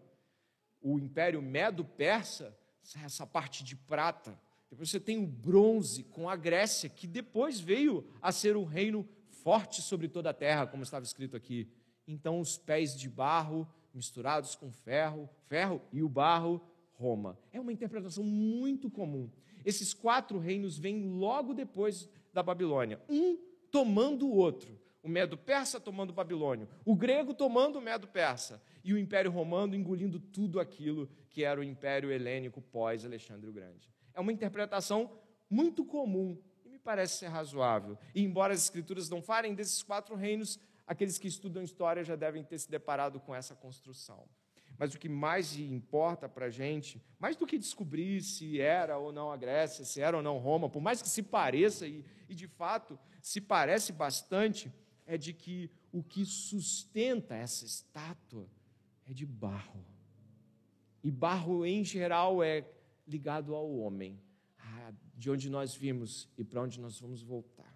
[0.81, 2.57] O Império Medo-Persa,
[3.03, 4.38] essa parte de prata.
[4.70, 9.07] Depois você tem o bronze com a Grécia, que depois veio a ser um reino
[9.42, 11.68] forte sobre toda a terra, como estava escrito aqui.
[12.07, 16.61] Então, os pés de barro misturados com ferro, ferro e o barro,
[16.92, 17.38] Roma.
[17.53, 19.31] É uma interpretação muito comum.
[19.64, 23.37] Esses quatro reinos vêm logo depois da Babilônia, um
[23.70, 24.79] tomando o outro.
[25.07, 30.19] O Medo-Persa tomando o Babilônio, o grego tomando o Medo-Persa e o Império Romano engolindo
[30.19, 33.88] tudo aquilo que era o Império Helênico pós-Alexandre o Grande.
[34.12, 35.16] É uma interpretação
[35.49, 37.97] muito comum e me parece ser razoável.
[38.12, 42.42] E embora as escrituras não falem desses quatro reinos, aqueles que estudam história já devem
[42.42, 44.29] ter se deparado com essa construção.
[44.77, 49.12] Mas o que mais importa para a gente, mais do que descobrir se era ou
[49.12, 52.35] não a Grécia, se era ou não Roma, por mais que se pareça, e, e
[52.35, 54.73] de fato se parece bastante,
[55.07, 58.49] é de que o que sustenta essa estátua
[59.07, 59.85] é de barro.
[61.03, 62.64] E barro, em geral, é
[63.07, 64.21] ligado ao homem,
[65.14, 67.75] de onde nós vimos e para onde nós vamos voltar.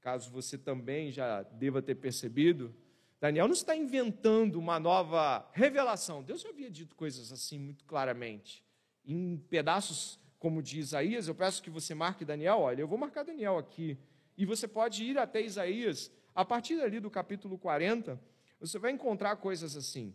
[0.00, 2.74] Caso você também já deva ter percebido,
[3.20, 6.24] Daniel não está inventando uma nova revelação.
[6.24, 8.64] Deus já havia dito coisas assim muito claramente.
[9.04, 12.58] Em pedaços, como diz Isaías, eu peço que você marque Daniel.
[12.58, 13.96] Olha, eu vou marcar Daniel aqui.
[14.36, 16.10] E você pode ir até Isaías.
[16.34, 18.20] A partir ali do capítulo 40,
[18.58, 20.14] você vai encontrar coisas assim.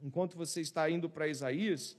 [0.00, 1.96] Enquanto você está indo para Isaías,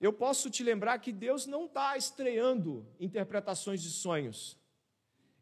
[0.00, 4.58] eu posso te lembrar que Deus não está estreando interpretações de sonhos.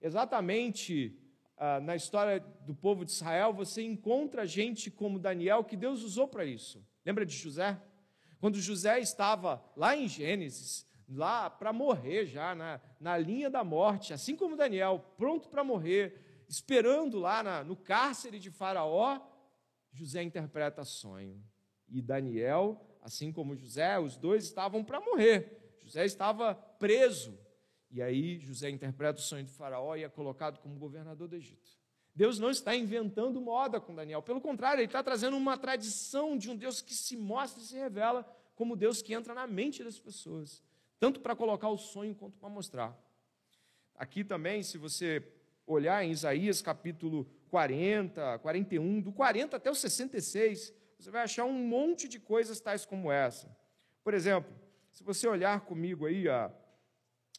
[0.00, 1.16] Exatamente
[1.56, 6.26] ah, na história do povo de Israel, você encontra gente como Daniel que Deus usou
[6.26, 6.84] para isso.
[7.06, 7.80] Lembra de José?
[8.40, 14.12] Quando José estava lá em Gênesis, lá para morrer já, na, na linha da morte,
[14.12, 19.20] assim como Daniel, pronto para morrer, esperando lá na, no cárcere de Faraó,
[19.92, 21.42] José interpreta sonho.
[21.88, 25.76] E Daniel, assim como José, os dois estavam para morrer.
[25.80, 27.38] José estava preso,
[27.90, 31.70] e aí José interpreta o sonho de Faraó e é colocado como governador do Egito.
[32.14, 36.48] Deus não está inventando moda com Daniel, pelo contrário, ele está trazendo uma tradição de
[36.48, 39.98] um Deus que se mostra e se revela como Deus que entra na mente das
[39.98, 40.62] pessoas,
[40.98, 42.96] tanto para colocar o sonho quanto para mostrar.
[43.96, 45.20] Aqui também, se você
[45.66, 51.52] olhar em Isaías capítulo 40, 41, do 40 até o 66, você vai achar um
[51.52, 53.54] monte de coisas tais como essa.
[54.02, 54.52] Por exemplo,
[54.90, 56.52] se você olhar comigo aí a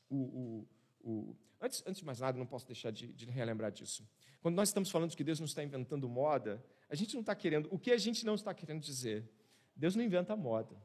[0.09, 1.35] o, o, o...
[1.59, 4.07] Antes, antes de mais nada, não posso deixar de, de relembrar disso.
[4.41, 7.67] Quando nós estamos falando que Deus não está inventando moda, a gente não está querendo.
[7.71, 9.27] O que a gente não está querendo dizer?
[9.75, 10.75] Deus não inventa moda.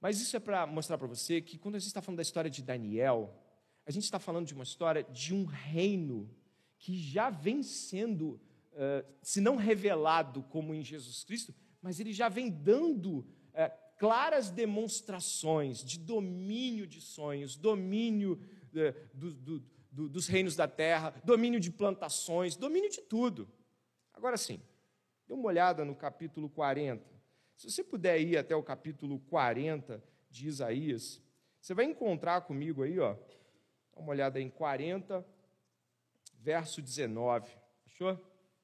[0.00, 2.50] Mas isso é para mostrar para você que quando a gente está falando da história
[2.50, 3.34] de Daniel,
[3.86, 6.28] a gente está falando de uma história de um reino
[6.78, 8.40] que já vem sendo,
[8.72, 14.50] uh, se não revelado como em Jesus Cristo, mas ele já vem dando uh, claras
[14.50, 18.40] demonstrações de domínio de sonhos, domínio
[18.74, 19.60] eh, do, do,
[19.90, 23.50] do, dos reinos da terra, domínio de plantações, domínio de tudo.
[24.14, 24.60] Agora sim,
[25.26, 27.04] dê uma olhada no capítulo 40.
[27.56, 31.20] Se você puder ir até o capítulo 40 de Isaías,
[31.60, 33.14] você vai encontrar comigo aí, ó,
[33.92, 35.26] dá uma olhada em 40,
[36.48, 37.46] verso 19.
[37.84, 38.14] Achou?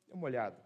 [0.06, 0.56] Dê uma olhada.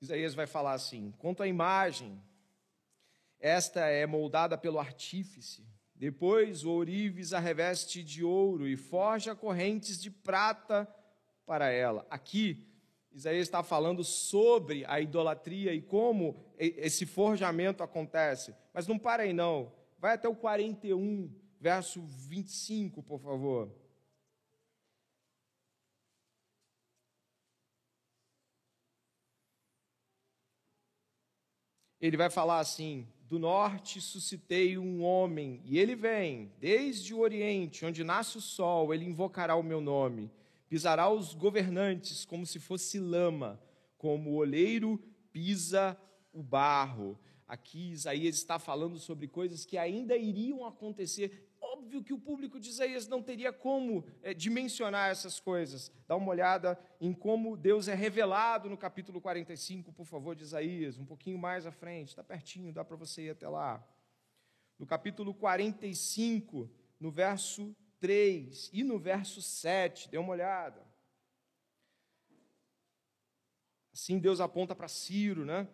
[0.00, 2.22] Isaías vai falar assim: quanto à imagem,
[3.40, 5.66] esta é moldada pelo artífice.
[5.92, 10.86] Depois o ourives a reveste de ouro e forja correntes de prata
[11.44, 12.06] para ela.
[12.08, 12.64] Aqui,
[13.10, 18.54] Isaías está falando sobre a idolatria e como esse forjamento acontece.
[18.72, 19.74] Mas não para aí, não.
[19.98, 21.30] Vai até o 41,
[21.60, 23.70] verso 25, por favor.
[32.00, 37.84] ele vai falar assim: Do norte suscitei um homem, e ele vem, desde o oriente,
[37.84, 40.30] onde nasce o sol, ele invocará o meu nome,
[40.68, 43.60] pisará os governantes como se fosse lama,
[43.98, 44.98] como o oleiro
[45.32, 45.98] pisa
[46.32, 47.18] o barro.
[47.46, 52.68] Aqui Isaías está falando sobre coisas que ainda iriam acontecer óbvio que o público de
[52.68, 55.92] Isaías não teria como é, dimensionar essas coisas.
[56.06, 60.98] Dá uma olhada em como Deus é revelado no capítulo 45, por favor, de Isaías,
[60.98, 63.84] um pouquinho mais à frente, está pertinho, dá para você ir até lá.
[64.78, 66.70] no capítulo 45,
[67.00, 70.10] no verso 3 e no verso 7.
[70.10, 70.84] Dê uma olhada.
[73.92, 75.66] Assim Deus aponta para Ciro, né?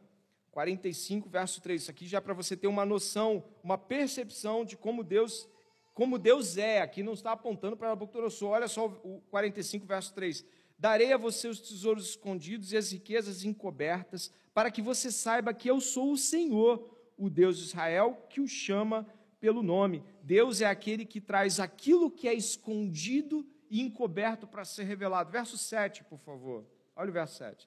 [0.52, 1.82] 45, verso 3.
[1.82, 5.48] Isso aqui já é para você ter uma noção, uma percepção de como Deus,
[5.94, 6.80] como Deus é.
[6.80, 8.50] Aqui não está apontando para Nabucodonosor.
[8.50, 10.44] Olha só o 45, verso 3.
[10.78, 15.70] Darei a você os tesouros escondidos e as riquezas encobertas, para que você saiba que
[15.70, 16.86] eu sou o Senhor,
[17.16, 19.06] o Deus de Israel, que o chama
[19.40, 20.04] pelo nome.
[20.22, 25.30] Deus é aquele que traz aquilo que é escondido e encoberto para ser revelado.
[25.30, 26.66] Verso 7, por favor.
[26.94, 27.66] Olha o verso 7.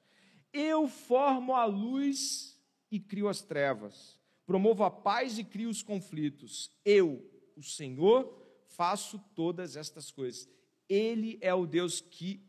[0.54, 2.55] Eu formo a luz
[2.92, 4.20] e crio as trevas.
[4.46, 6.72] Promovo a paz e crio os conflitos.
[6.84, 7.24] Eu,
[7.56, 10.48] o Senhor, faço todas estas coisas.
[10.88, 12.46] Ele é o Deus que,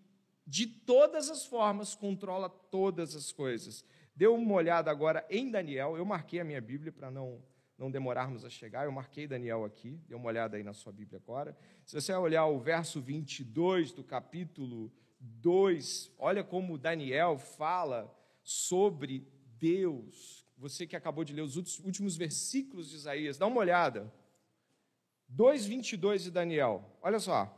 [0.46, 3.84] de todas as formas, controla todas as coisas.
[4.14, 5.96] Dê uma olhada agora em Daniel.
[5.96, 7.42] Eu marquei a minha Bíblia para não,
[7.78, 8.84] não demorarmos a chegar.
[8.84, 10.00] Eu marquei Daniel aqui.
[10.06, 11.56] Dê uma olhada aí na sua Bíblia agora.
[11.84, 19.26] Se você olhar o verso 22 do capítulo 2, olha como Daniel fala sobre
[19.58, 20.44] Deus.
[20.56, 24.12] Você que acabou de ler os últimos versículos de Isaías, dá uma olhada.
[25.28, 26.84] 2:22 de Daniel.
[27.02, 27.52] Olha só.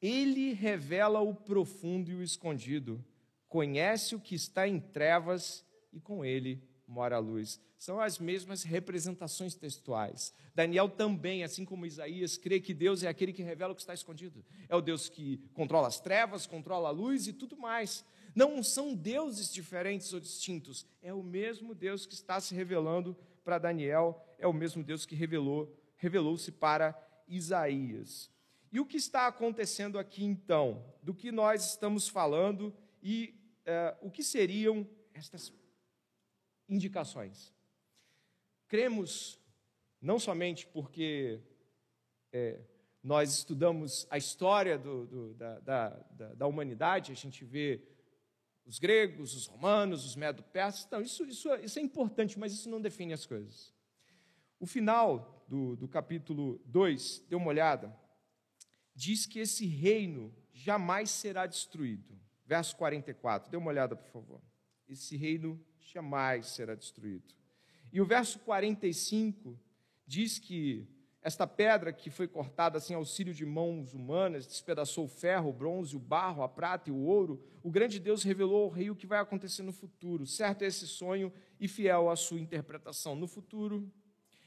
[0.00, 3.04] Ele revela o profundo e o escondido,
[3.48, 7.60] conhece o que está em trevas e com ele mora a luz.
[7.78, 10.34] São as mesmas representações textuais.
[10.54, 13.94] Daniel também, assim como Isaías, crê que Deus é aquele que revela o que está
[13.94, 14.44] escondido.
[14.68, 18.04] É o Deus que controla as trevas, controla a luz e tudo mais.
[18.34, 20.86] Não são deuses diferentes ou distintos.
[21.02, 25.14] É o mesmo Deus que está se revelando para Daniel, é o mesmo Deus que
[25.14, 28.30] revelou, revelou-se para Isaías.
[28.72, 30.84] E o que está acontecendo aqui então?
[31.02, 32.72] Do que nós estamos falando
[33.02, 35.52] e uh, o que seriam estas
[36.68, 37.52] indicações?
[38.68, 39.40] Cremos
[40.00, 41.40] não somente porque
[42.32, 42.60] é,
[43.02, 45.88] nós estudamos a história do, do, da, da,
[46.34, 47.82] da, humanidade, a gente vê
[48.66, 52.80] os gregos, os romanos, os medo-persas, não, isso, isso, isso é importante, mas isso não
[52.80, 53.74] define as coisas.
[54.58, 57.94] O final do, do capítulo 2, dê uma olhada,
[58.94, 62.18] diz que esse reino jamais será destruído.
[62.46, 64.42] Verso 44, dê uma olhada, por favor.
[64.88, 67.34] Esse reino jamais será destruído.
[67.92, 69.58] E o verso 45
[70.06, 70.86] diz que
[71.22, 75.94] esta pedra que foi cortada sem auxílio de mãos humanas, despedaçou o ferro, o bronze,
[75.94, 79.06] o barro, a prata e o ouro, o grande Deus revelou ao rei o que
[79.06, 80.26] vai acontecer no futuro.
[80.26, 83.14] Certo é esse sonho e fiel à sua interpretação.
[83.14, 83.90] No futuro,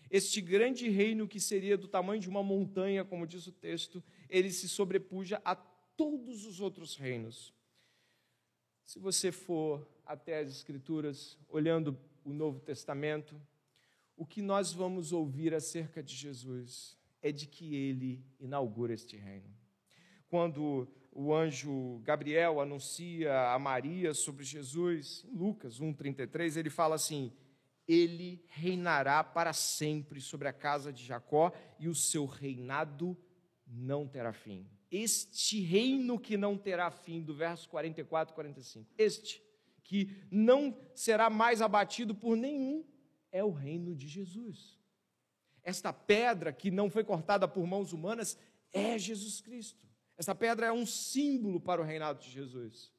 [0.10, 4.52] este grande reino que seria do tamanho de uma montanha, como diz o texto, ele
[4.52, 7.54] se sobrepuja a todos os outros reinos.
[8.84, 13.40] Se você for até as Escrituras, olhando o Novo Testamento,
[14.24, 19.54] o que nós vamos ouvir acerca de Jesus é de que ele inaugura este reino.
[20.30, 27.34] Quando o anjo Gabriel anuncia a Maria sobre Jesus, em Lucas 1,33, ele fala assim:
[27.86, 33.18] Ele reinará para sempre sobre a casa de Jacó e o seu reinado
[33.68, 34.66] não terá fim.
[34.90, 39.44] Este reino que não terá fim, do verso 44 e 45, este
[39.84, 42.86] que não será mais abatido por nenhum
[43.34, 44.80] é o reino de Jesus.
[45.64, 48.38] Esta pedra que não foi cortada por mãos humanas
[48.72, 49.86] é Jesus Cristo.
[50.18, 52.94] Esta pedra é um símbolo para o reinado de Jesus.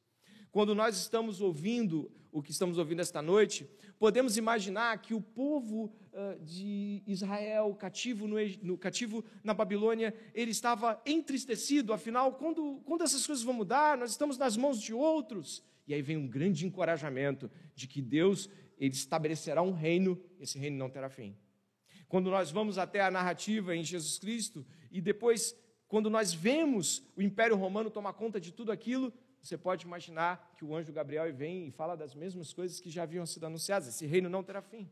[0.50, 3.68] Quando nós estamos ouvindo o que estamos ouvindo esta noite,
[3.98, 10.50] podemos imaginar que o povo uh, de Israel, cativo, no, no, cativo na Babilônia, ele
[10.50, 15.62] estava entristecido, afinal, quando, quando essas coisas vão mudar, nós estamos nas mãos de outros.
[15.86, 18.48] E aí vem um grande encorajamento de que Deus
[18.84, 21.36] ele estabelecerá um reino, esse reino não terá fim.
[22.08, 25.56] Quando nós vamos até a narrativa em Jesus Cristo e depois,
[25.88, 30.64] quando nós vemos o Império Romano tomar conta de tudo aquilo, você pode imaginar que
[30.64, 34.06] o anjo Gabriel vem e fala das mesmas coisas que já haviam sido anunciadas: esse
[34.06, 34.88] reino não terá fim.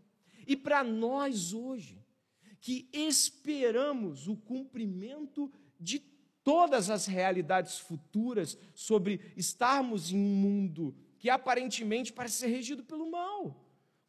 [0.47, 2.05] E para nós hoje,
[2.61, 6.01] que esperamos o cumprimento de
[6.45, 13.11] todas as realidades futuras sobre estarmos em um mundo que aparentemente parece ser regido pelo
[13.11, 13.62] mal.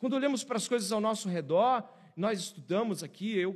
[0.03, 1.81] Quando olhamos para as coisas ao nosso redor,
[2.17, 3.53] nós estudamos aqui, eu,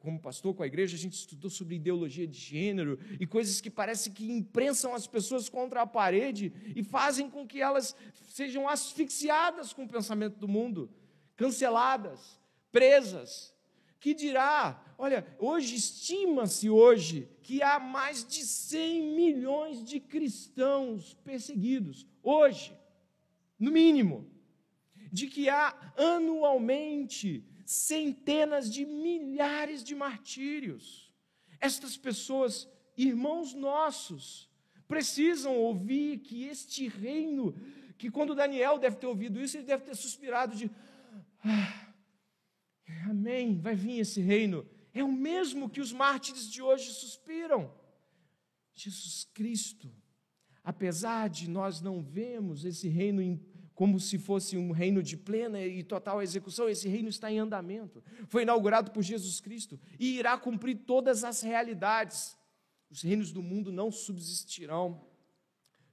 [0.00, 3.68] como pastor com a igreja, a gente estudou sobre ideologia de gênero e coisas que
[3.68, 7.94] parece que imprensam as pessoas contra a parede e fazem com que elas
[8.26, 10.88] sejam asfixiadas com o pensamento do mundo,
[11.36, 12.40] canceladas,
[12.70, 13.54] presas.
[14.00, 14.82] Que dirá?
[14.96, 22.06] Olha, hoje estima-se hoje que há mais de 100 milhões de cristãos perseguidos.
[22.22, 22.74] Hoje,
[23.58, 24.31] no mínimo
[25.12, 31.12] de que há anualmente centenas de milhares de martírios.
[31.60, 34.50] Estas pessoas, irmãos nossos,
[34.88, 37.54] precisam ouvir que este reino,
[37.98, 40.70] que quando Daniel deve ter ouvido isso, ele deve ter suspirado de
[41.44, 41.92] ah,
[43.08, 44.66] Amém, vai vir esse reino.
[44.94, 47.72] É o mesmo que os mártires de hoje suspiram.
[48.74, 49.92] Jesus Cristo,
[50.64, 53.22] apesar de nós não vermos esse reino
[53.82, 58.00] como se fosse um reino de plena e total execução, esse reino está em andamento.
[58.28, 62.38] Foi inaugurado por Jesus Cristo e irá cumprir todas as realidades.
[62.88, 65.04] Os reinos do mundo não subsistirão.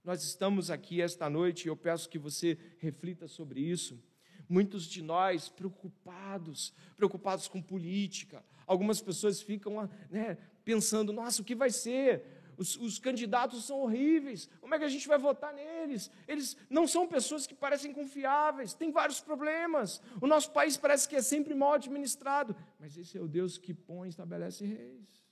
[0.04, 4.00] Nós estamos aqui esta noite e eu peço que você reflita sobre isso.
[4.48, 8.46] Muitos de nós preocupados, preocupados com política.
[8.68, 12.39] Algumas pessoas ficam né, pensando: nossa, o que vai ser?
[12.60, 16.12] Os, os, candidatos são horríveis, como é que a gente vai votar neles?
[16.28, 20.02] Eles não são pessoas que parecem confiáveis, tem vários problemas.
[20.22, 23.74] O nosso país parece que é sempre mal administrado, mas esse é o Deus que
[23.74, 25.24] põe e estabelece reis.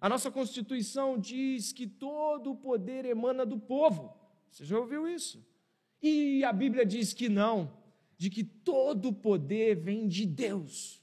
[0.00, 4.16] A nossa Constituição diz que todo o poder emana do povo.
[4.48, 5.44] Você já ouviu isso?
[6.00, 7.76] E a Bíblia diz que não,
[8.16, 11.02] de que todo o poder vem de Deus,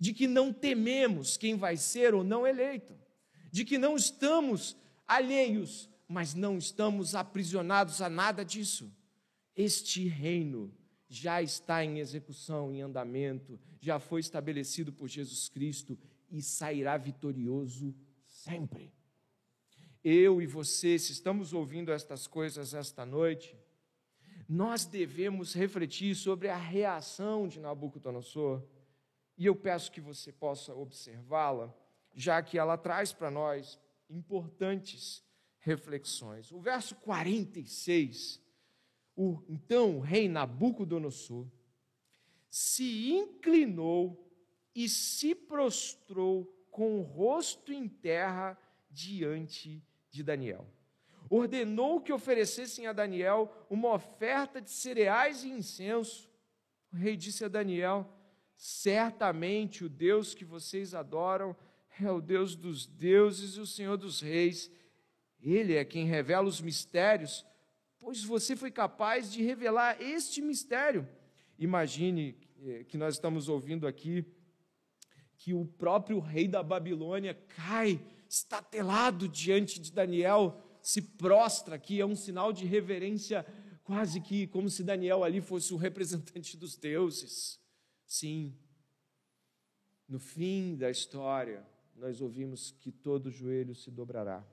[0.00, 2.98] de que não tememos quem vai ser ou não eleito
[3.50, 4.76] de que não estamos
[5.06, 8.92] alheios, mas não estamos aprisionados a nada disso.
[9.56, 10.72] Este reino
[11.08, 15.98] já está em execução, em andamento, já foi estabelecido por Jesus Cristo
[16.30, 17.94] e sairá vitorioso
[18.26, 18.92] sempre.
[20.04, 23.56] Eu e você, se estamos ouvindo estas coisas esta noite,
[24.48, 28.62] nós devemos refletir sobre a reação de Nabucodonosor,
[29.36, 31.74] e eu peço que você possa observá-la
[32.18, 33.78] já que ela traz para nós
[34.10, 35.24] importantes
[35.60, 36.50] reflexões.
[36.50, 38.42] O verso 46,
[39.14, 41.46] o, então o rei Nabucodonosor
[42.50, 44.28] se inclinou
[44.74, 48.58] e se prostrou com o rosto em terra
[48.90, 50.66] diante de Daniel.
[51.30, 56.28] Ordenou que oferecessem a Daniel uma oferta de cereais e incenso.
[56.92, 58.12] O rei disse a Daniel:
[58.56, 61.54] Certamente o Deus que vocês adoram
[62.04, 64.70] é o Deus dos deuses e o Senhor dos reis.
[65.40, 67.44] Ele é quem revela os mistérios,
[67.98, 71.08] pois você foi capaz de revelar este mistério.
[71.58, 74.24] Imagine eh, que nós estamos ouvindo aqui
[75.36, 82.06] que o próprio rei da Babilônia cai estatelado diante de Daniel, se prostra aqui, é
[82.06, 83.46] um sinal de reverência,
[83.84, 87.60] quase que como se Daniel ali fosse o representante dos deuses.
[88.04, 88.56] Sim,
[90.08, 91.66] no fim da história,
[91.98, 94.44] nós ouvimos que todo joelho se dobrará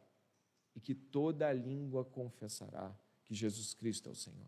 [0.75, 2.93] e que toda língua confessará
[3.23, 4.47] que Jesus Cristo é o Senhor.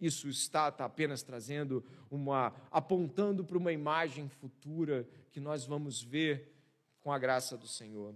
[0.00, 6.54] Isso está, está apenas trazendo uma, apontando para uma imagem futura que nós vamos ver
[7.00, 8.14] com a graça do Senhor.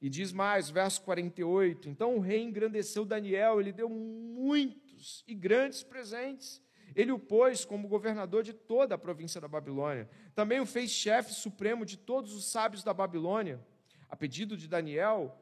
[0.00, 5.82] E diz mais, verso 48: Então o rei engrandeceu Daniel, ele deu muitos e grandes
[5.82, 6.60] presentes
[6.96, 10.08] ele o pôs como governador de toda a província da Babilônia.
[10.34, 13.60] Também o fez chefe supremo de todos os sábios da Babilônia.
[14.08, 15.38] A pedido de Daniel,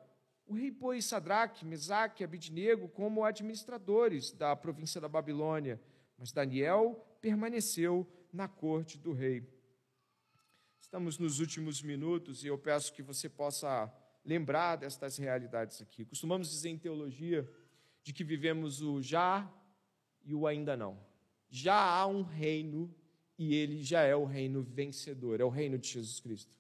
[0.48, 5.80] o rei pôs Sadraque, Mesaque e Abidnego como administradores da província da Babilônia.
[6.18, 9.48] Mas Daniel permaneceu na corte do rei.
[10.80, 13.92] Estamos nos últimos minutos e eu peço que você possa
[14.24, 16.04] lembrar destas realidades aqui.
[16.04, 17.48] Costumamos dizer em teologia
[18.02, 19.48] de que vivemos o já
[20.24, 21.13] e o ainda não
[21.56, 22.92] já há um reino
[23.38, 26.52] e ele já é o reino vencedor, é o reino de Jesus Cristo.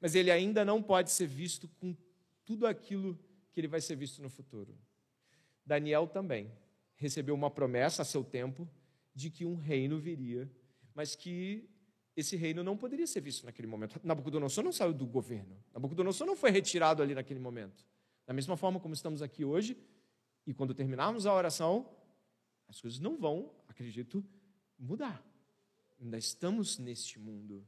[0.00, 1.96] Mas ele ainda não pode ser visto com
[2.44, 3.18] tudo aquilo
[3.52, 4.78] que ele vai ser visto no futuro.
[5.66, 6.52] Daniel também
[6.94, 8.68] recebeu uma promessa a seu tempo
[9.12, 10.48] de que um reino viria,
[10.94, 11.68] mas que
[12.16, 14.00] esse reino não poderia ser visto naquele momento.
[14.04, 15.56] Nabucodonosor não saiu do governo.
[15.74, 17.84] Nabucodonosor não foi retirado ali naquele momento.
[18.24, 19.76] Da mesma forma como estamos aqui hoje,
[20.46, 21.88] e quando terminarmos a oração,
[22.68, 24.24] as coisas não vão, acredito,
[24.78, 25.24] mudar.
[26.00, 27.66] Ainda estamos neste mundo.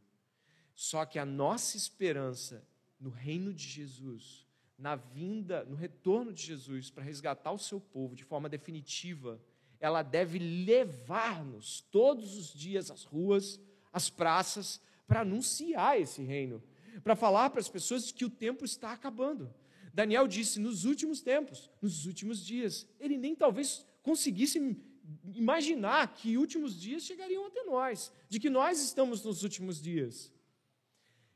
[0.75, 2.67] Só que a nossa esperança
[2.99, 4.47] no reino de Jesus,
[4.79, 9.41] na vinda, no retorno de Jesus para resgatar o seu povo de forma definitiva,
[9.81, 13.59] ela deve levar-nos todos os dias às ruas,
[13.93, 16.63] às praças, para anunciar esse reino,
[17.03, 19.53] para falar para as pessoas que o tempo está acabando.
[19.93, 24.61] Daniel disse nos últimos tempos, nos últimos dias, ele nem talvez conseguisse
[25.35, 30.33] imaginar que últimos dias chegariam até nós, de que nós estamos nos últimos dias.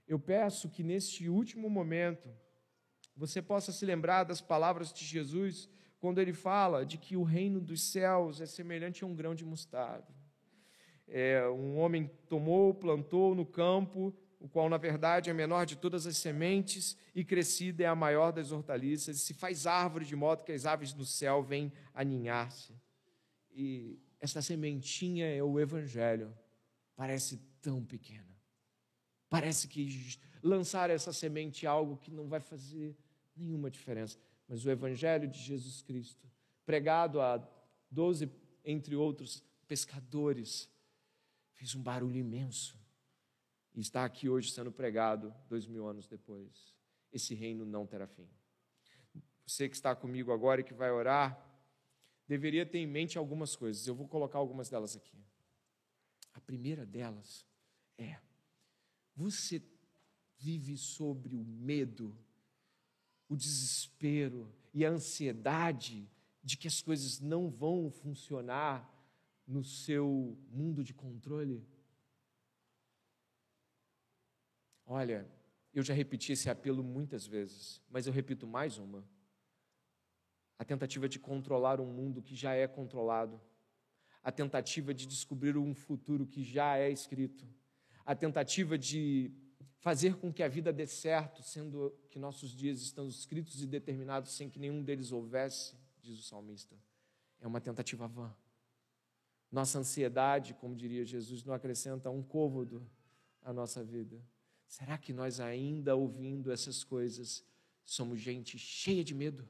[0.07, 2.29] Eu peço que neste último momento
[3.17, 5.69] você possa se lembrar das palavras de Jesus
[5.99, 9.45] quando ele fala de que o reino dos céus é semelhante a um grão de
[9.45, 10.13] mostarda.
[11.07, 15.77] é, um homem tomou, plantou no campo, o qual na verdade é a menor de
[15.77, 20.17] todas as sementes, e crescida é a maior das hortaliças, e se faz árvore de
[20.17, 22.75] modo que as aves do céu vêm aninhar-se.
[23.55, 26.37] E essa sementinha é o Evangelho.
[26.97, 28.35] Parece tão pequena.
[29.29, 32.97] Parece que lançar essa semente é algo que não vai fazer
[33.37, 34.19] nenhuma diferença.
[34.49, 36.31] Mas o Evangelho de Jesus Cristo,
[36.67, 37.39] pregado a
[37.91, 38.31] doze,
[38.65, 40.69] entre outros, pescadores,
[41.53, 42.79] fez um barulho imenso.
[43.75, 46.75] E está aqui hoje sendo pregado, dois mil anos depois.
[47.13, 48.29] Esse reino não terá fim.
[49.47, 51.44] Você que está comigo agora e que vai orar,
[52.27, 53.87] deveria ter em mente algumas coisas.
[53.87, 55.19] Eu vou colocar algumas delas aqui.
[56.33, 57.47] A primeira delas
[57.99, 58.19] é:
[59.15, 59.63] você
[60.39, 62.17] vive sobre o medo,
[63.29, 66.09] o desespero e a ansiedade
[66.43, 68.91] de que as coisas não vão funcionar
[69.47, 71.67] no seu mundo de controle?
[74.87, 75.27] Olha,
[75.73, 79.05] eu já repeti esse apelo muitas vezes, mas eu repito mais uma.
[80.59, 83.41] A tentativa de controlar um mundo que já é controlado,
[84.23, 87.47] a tentativa de descobrir um futuro que já é escrito,
[88.07, 89.33] a tentativa de
[89.79, 94.33] fazer com que a vida dê certo, sendo que nossos dias estão escritos e determinados
[94.33, 96.75] sem que nenhum deles houvesse, diz o salmista.
[97.41, 98.35] É uma tentativa vã.
[99.53, 102.91] Nossa ansiedade, como diria Jesus, não acrescenta um côvodo
[103.43, 104.21] à nossa vida.
[104.67, 107.45] Será que nós, ainda ouvindo essas coisas,
[107.85, 109.47] somos gente cheia de medo,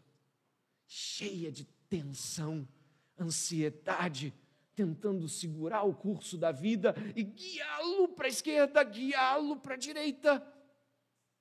[0.87, 2.66] cheia de tensão,
[3.18, 4.35] ansiedade,
[4.74, 10.45] tentando segurar o curso da vida e guiá-lo para a esquerda, guiá-lo para a direita.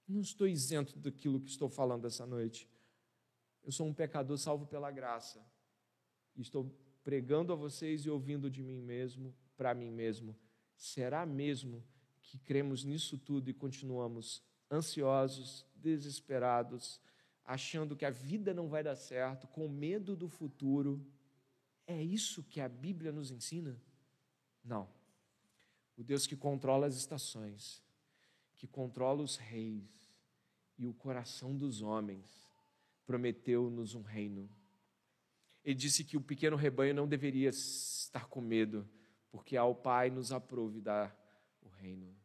[0.08, 2.70] Não estou isento daquilo que estou falando essa noite.
[3.64, 5.44] Eu sou um pecador salvo pela graça.
[6.36, 6.70] E estou
[7.04, 10.36] pregando a vocês e ouvindo de mim mesmo, para mim mesmo.
[10.76, 11.84] Será mesmo
[12.22, 17.00] que cremos nisso tudo e continuamos ansiosos, desesperados,
[17.46, 21.06] achando que a vida não vai dar certo, com medo do futuro?
[21.86, 23.80] É isso que a Bíblia nos ensina?
[24.64, 24.88] Não.
[25.98, 27.84] O Deus que controla as estações,
[28.56, 29.84] que controla os reis
[30.78, 32.26] e o coração dos homens,
[33.06, 34.50] prometeu-nos um reino.
[35.64, 38.88] Ele disse que o pequeno rebanho não deveria estar com medo,
[39.30, 41.16] porque ao Pai nos aprove dar
[41.62, 42.16] o reino.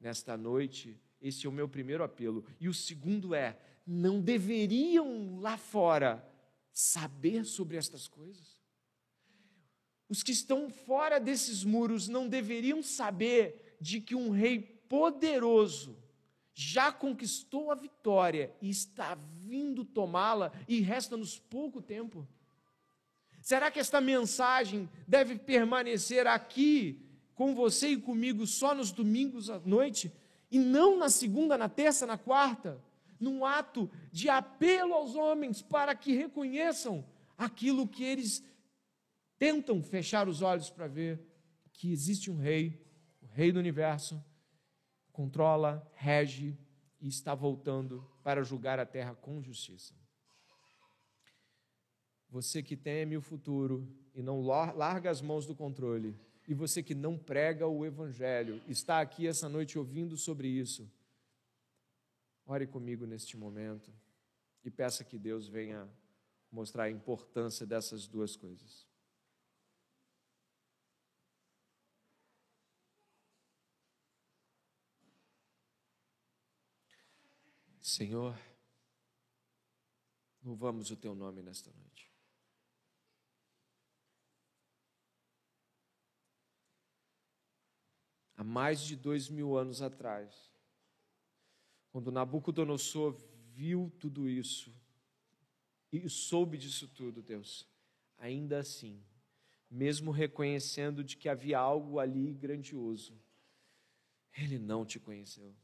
[0.00, 2.44] Nesta noite, esse é o meu primeiro apelo.
[2.58, 6.26] E o segundo é: não deveriam lá fora
[6.72, 8.60] saber sobre estas coisas?
[10.08, 15.96] Os que estão fora desses muros não deveriam saber de que um rei poderoso
[16.54, 22.28] já conquistou a vitória e está vindo tomá-la e resta-nos pouco tempo?
[23.40, 27.04] Será que esta mensagem deve permanecer aqui
[27.34, 30.12] com você e comigo só nos domingos à noite
[30.50, 32.80] e não na segunda, na terça, na quarta?
[33.22, 37.06] Num ato de apelo aos homens para que reconheçam
[37.38, 38.42] aquilo que eles
[39.38, 41.24] tentam fechar os olhos para ver
[41.72, 42.84] que existe um rei,
[43.20, 44.20] o rei do universo,
[45.12, 46.58] controla, rege
[47.00, 49.94] e está voltando para julgar a terra com justiça.
[52.28, 56.18] Você que teme o futuro e não larga as mãos do controle,
[56.48, 60.90] e você que não prega o evangelho, está aqui essa noite ouvindo sobre isso.
[62.44, 63.92] Ore comigo neste momento
[64.64, 65.88] e peça que Deus venha
[66.50, 68.86] mostrar a importância dessas duas coisas.
[77.80, 78.38] Senhor,
[80.42, 82.12] louvamos o teu nome nesta noite.
[88.36, 90.51] Há mais de dois mil anos atrás,
[91.92, 93.14] quando Nabucodonosor
[93.54, 94.74] viu tudo isso
[95.92, 97.68] e soube disso tudo, Deus,
[98.16, 98.98] ainda assim,
[99.70, 103.14] mesmo reconhecendo de que havia algo ali grandioso,
[104.34, 105.54] ele não te conheceu.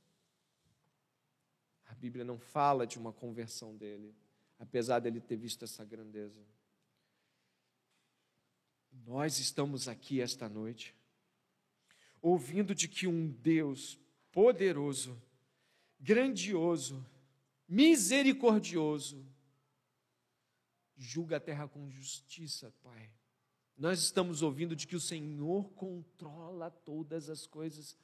[1.87, 4.15] A Bíblia não fala de uma conversão dele,
[4.59, 6.45] apesar dele ter visto essa grandeza.
[9.07, 10.95] Nós estamos aqui esta noite,
[12.21, 13.99] ouvindo de que um Deus
[14.31, 15.21] poderoso,
[16.01, 17.05] grandioso,
[17.69, 19.25] misericordioso,
[20.97, 23.11] julga a terra com justiça, Pai.
[23.77, 27.97] Nós estamos ouvindo de que o Senhor controla todas as coisas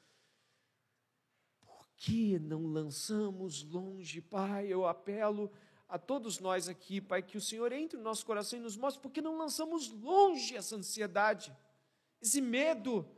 [1.97, 4.67] que não lançamos longe, Pai?
[4.67, 5.51] Eu apelo
[5.89, 9.03] a todos nós aqui, Pai, que o Senhor entre no nosso coração e nos mostre
[9.03, 11.55] porque não lançamos longe essa ansiedade,
[12.21, 13.09] esse medo,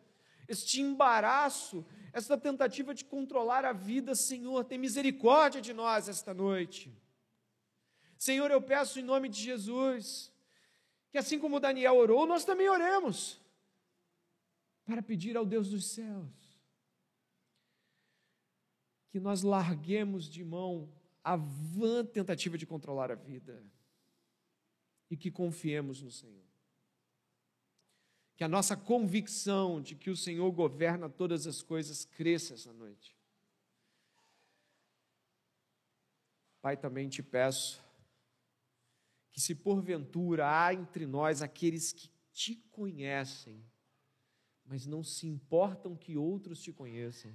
[0.49, 1.85] este embaraço,
[2.17, 6.91] esta tentativa de controlar a vida, Senhor, tem misericórdia de nós esta noite.
[8.17, 10.33] Senhor, eu peço em nome de Jesus,
[11.11, 13.39] que assim como Daniel orou, nós também oremos,
[14.87, 16.59] para pedir ao Deus dos céus,
[19.11, 20.91] que nós larguemos de mão
[21.23, 23.63] a vã tentativa de controlar a vida
[25.11, 26.47] e que confiemos no Senhor.
[28.37, 33.17] Que a nossa convicção de que o Senhor governa todas as coisas cresça essa noite.
[36.61, 37.83] Pai, também te peço
[39.31, 43.65] que, se porventura há entre nós aqueles que te conhecem,
[44.65, 47.33] mas não se importam que outros te conheçam,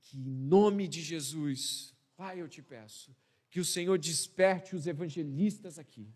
[0.00, 3.12] que em nome de Jesus Pai, eu te peço
[3.50, 6.08] que o Senhor desperte os evangelistas aqui,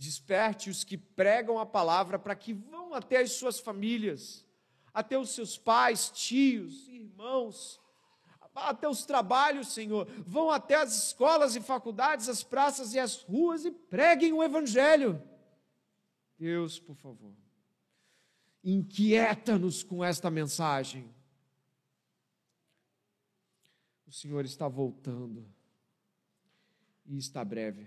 [0.00, 4.46] desperte os que pregam a palavra para que vão até as suas famílias,
[4.94, 7.78] até os seus pais, tios, irmãos,
[8.54, 13.66] até os trabalhos, Senhor, vão até as escolas e faculdades, as praças e as ruas
[13.66, 15.22] e preguem o Evangelho.
[16.38, 17.34] Deus, por favor,
[18.64, 21.14] inquieta-nos com esta mensagem
[24.10, 25.46] o Senhor está voltando
[27.06, 27.86] e está breve.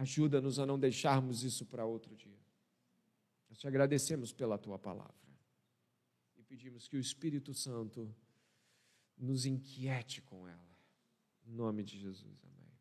[0.00, 2.40] Ajuda-nos a não deixarmos isso para outro dia.
[3.50, 5.14] Nós te agradecemos pela tua palavra
[6.38, 8.10] e pedimos que o Espírito Santo
[9.14, 10.74] nos inquiete com ela.
[11.46, 12.72] Em nome de Jesus, amém.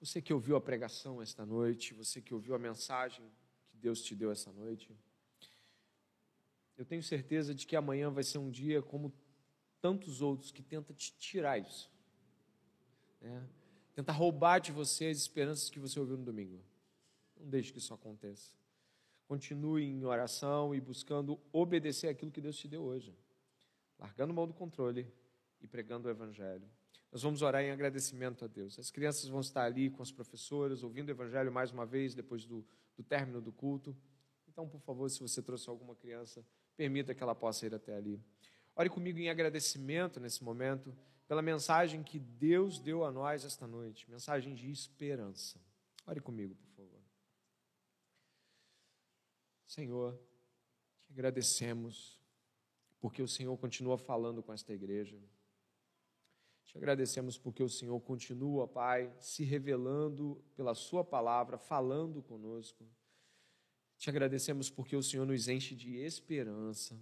[0.00, 3.30] Você que ouviu a pregação esta noite, você que ouviu a mensagem
[3.68, 4.90] que Deus te deu essa noite,
[6.76, 9.12] eu tenho certeza de que amanhã vai ser um dia como
[9.80, 11.90] tantos outros que tenta te tirar isso.
[13.20, 13.46] Né?
[13.94, 16.60] Tenta roubar de você as esperanças que você ouviu no domingo.
[17.38, 18.52] Não deixe que isso aconteça.
[19.28, 23.14] Continue em oração e buscando obedecer aquilo que Deus te deu hoje.
[23.98, 25.06] Largando mão do controle
[25.60, 26.68] e pregando o Evangelho.
[27.10, 28.78] Nós vamos orar em agradecimento a Deus.
[28.78, 32.44] As crianças vão estar ali com as professoras, ouvindo o Evangelho mais uma vez, depois
[32.44, 32.66] do,
[32.96, 33.96] do término do culto.
[34.48, 36.44] Então, por favor, se você trouxe alguma criança,
[36.76, 38.22] permita que ela possa ir até ali.
[38.76, 40.96] Ore comigo em agradecimento nesse momento
[41.26, 45.60] pela mensagem que Deus deu a nós esta noite mensagem de esperança.
[46.06, 47.00] Ore comigo, por favor.
[49.66, 50.20] Senhor,
[51.02, 52.20] te agradecemos
[53.00, 55.18] porque o Senhor continua falando com esta igreja.
[56.64, 62.84] Te agradecemos porque o Senhor continua, Pai, se revelando pela Sua palavra, falando conosco.
[64.04, 66.94] Te agradecemos porque o Senhor nos enche de esperança.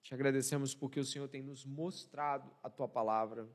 [0.00, 3.50] Te agradecemos porque o Senhor tem nos mostrado a Tua palavra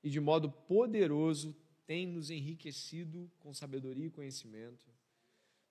[0.00, 4.92] e, de modo poderoso, tem nos enriquecido com sabedoria e conhecimento,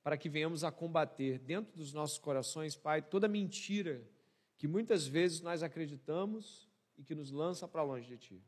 [0.03, 4.05] para que venhamos a combater dentro dos nossos corações, Pai, toda mentira
[4.57, 8.43] que muitas vezes nós acreditamos e que nos lança para longe de Ti.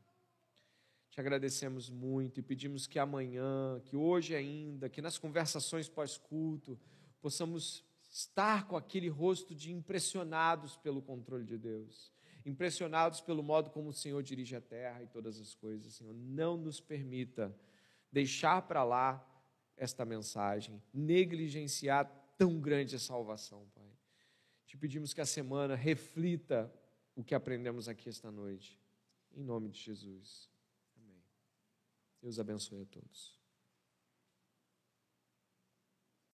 [1.08, 6.78] Te agradecemos muito e pedimos que amanhã, que hoje ainda, que nas conversações pós-culto,
[7.18, 12.12] possamos estar com aquele rosto de impressionados pelo controle de Deus,
[12.44, 15.94] impressionados pelo modo como o Senhor dirige a terra e todas as coisas.
[15.94, 17.56] Senhor, não nos permita
[18.12, 19.26] deixar para lá
[19.78, 22.04] esta mensagem, negligenciar
[22.36, 23.90] tão grande a salvação, Pai.
[24.66, 26.70] Te pedimos que a semana reflita
[27.16, 28.78] o que aprendemos aqui esta noite.
[29.34, 30.50] Em nome de Jesus.
[32.20, 33.41] Deus abençoe a todos.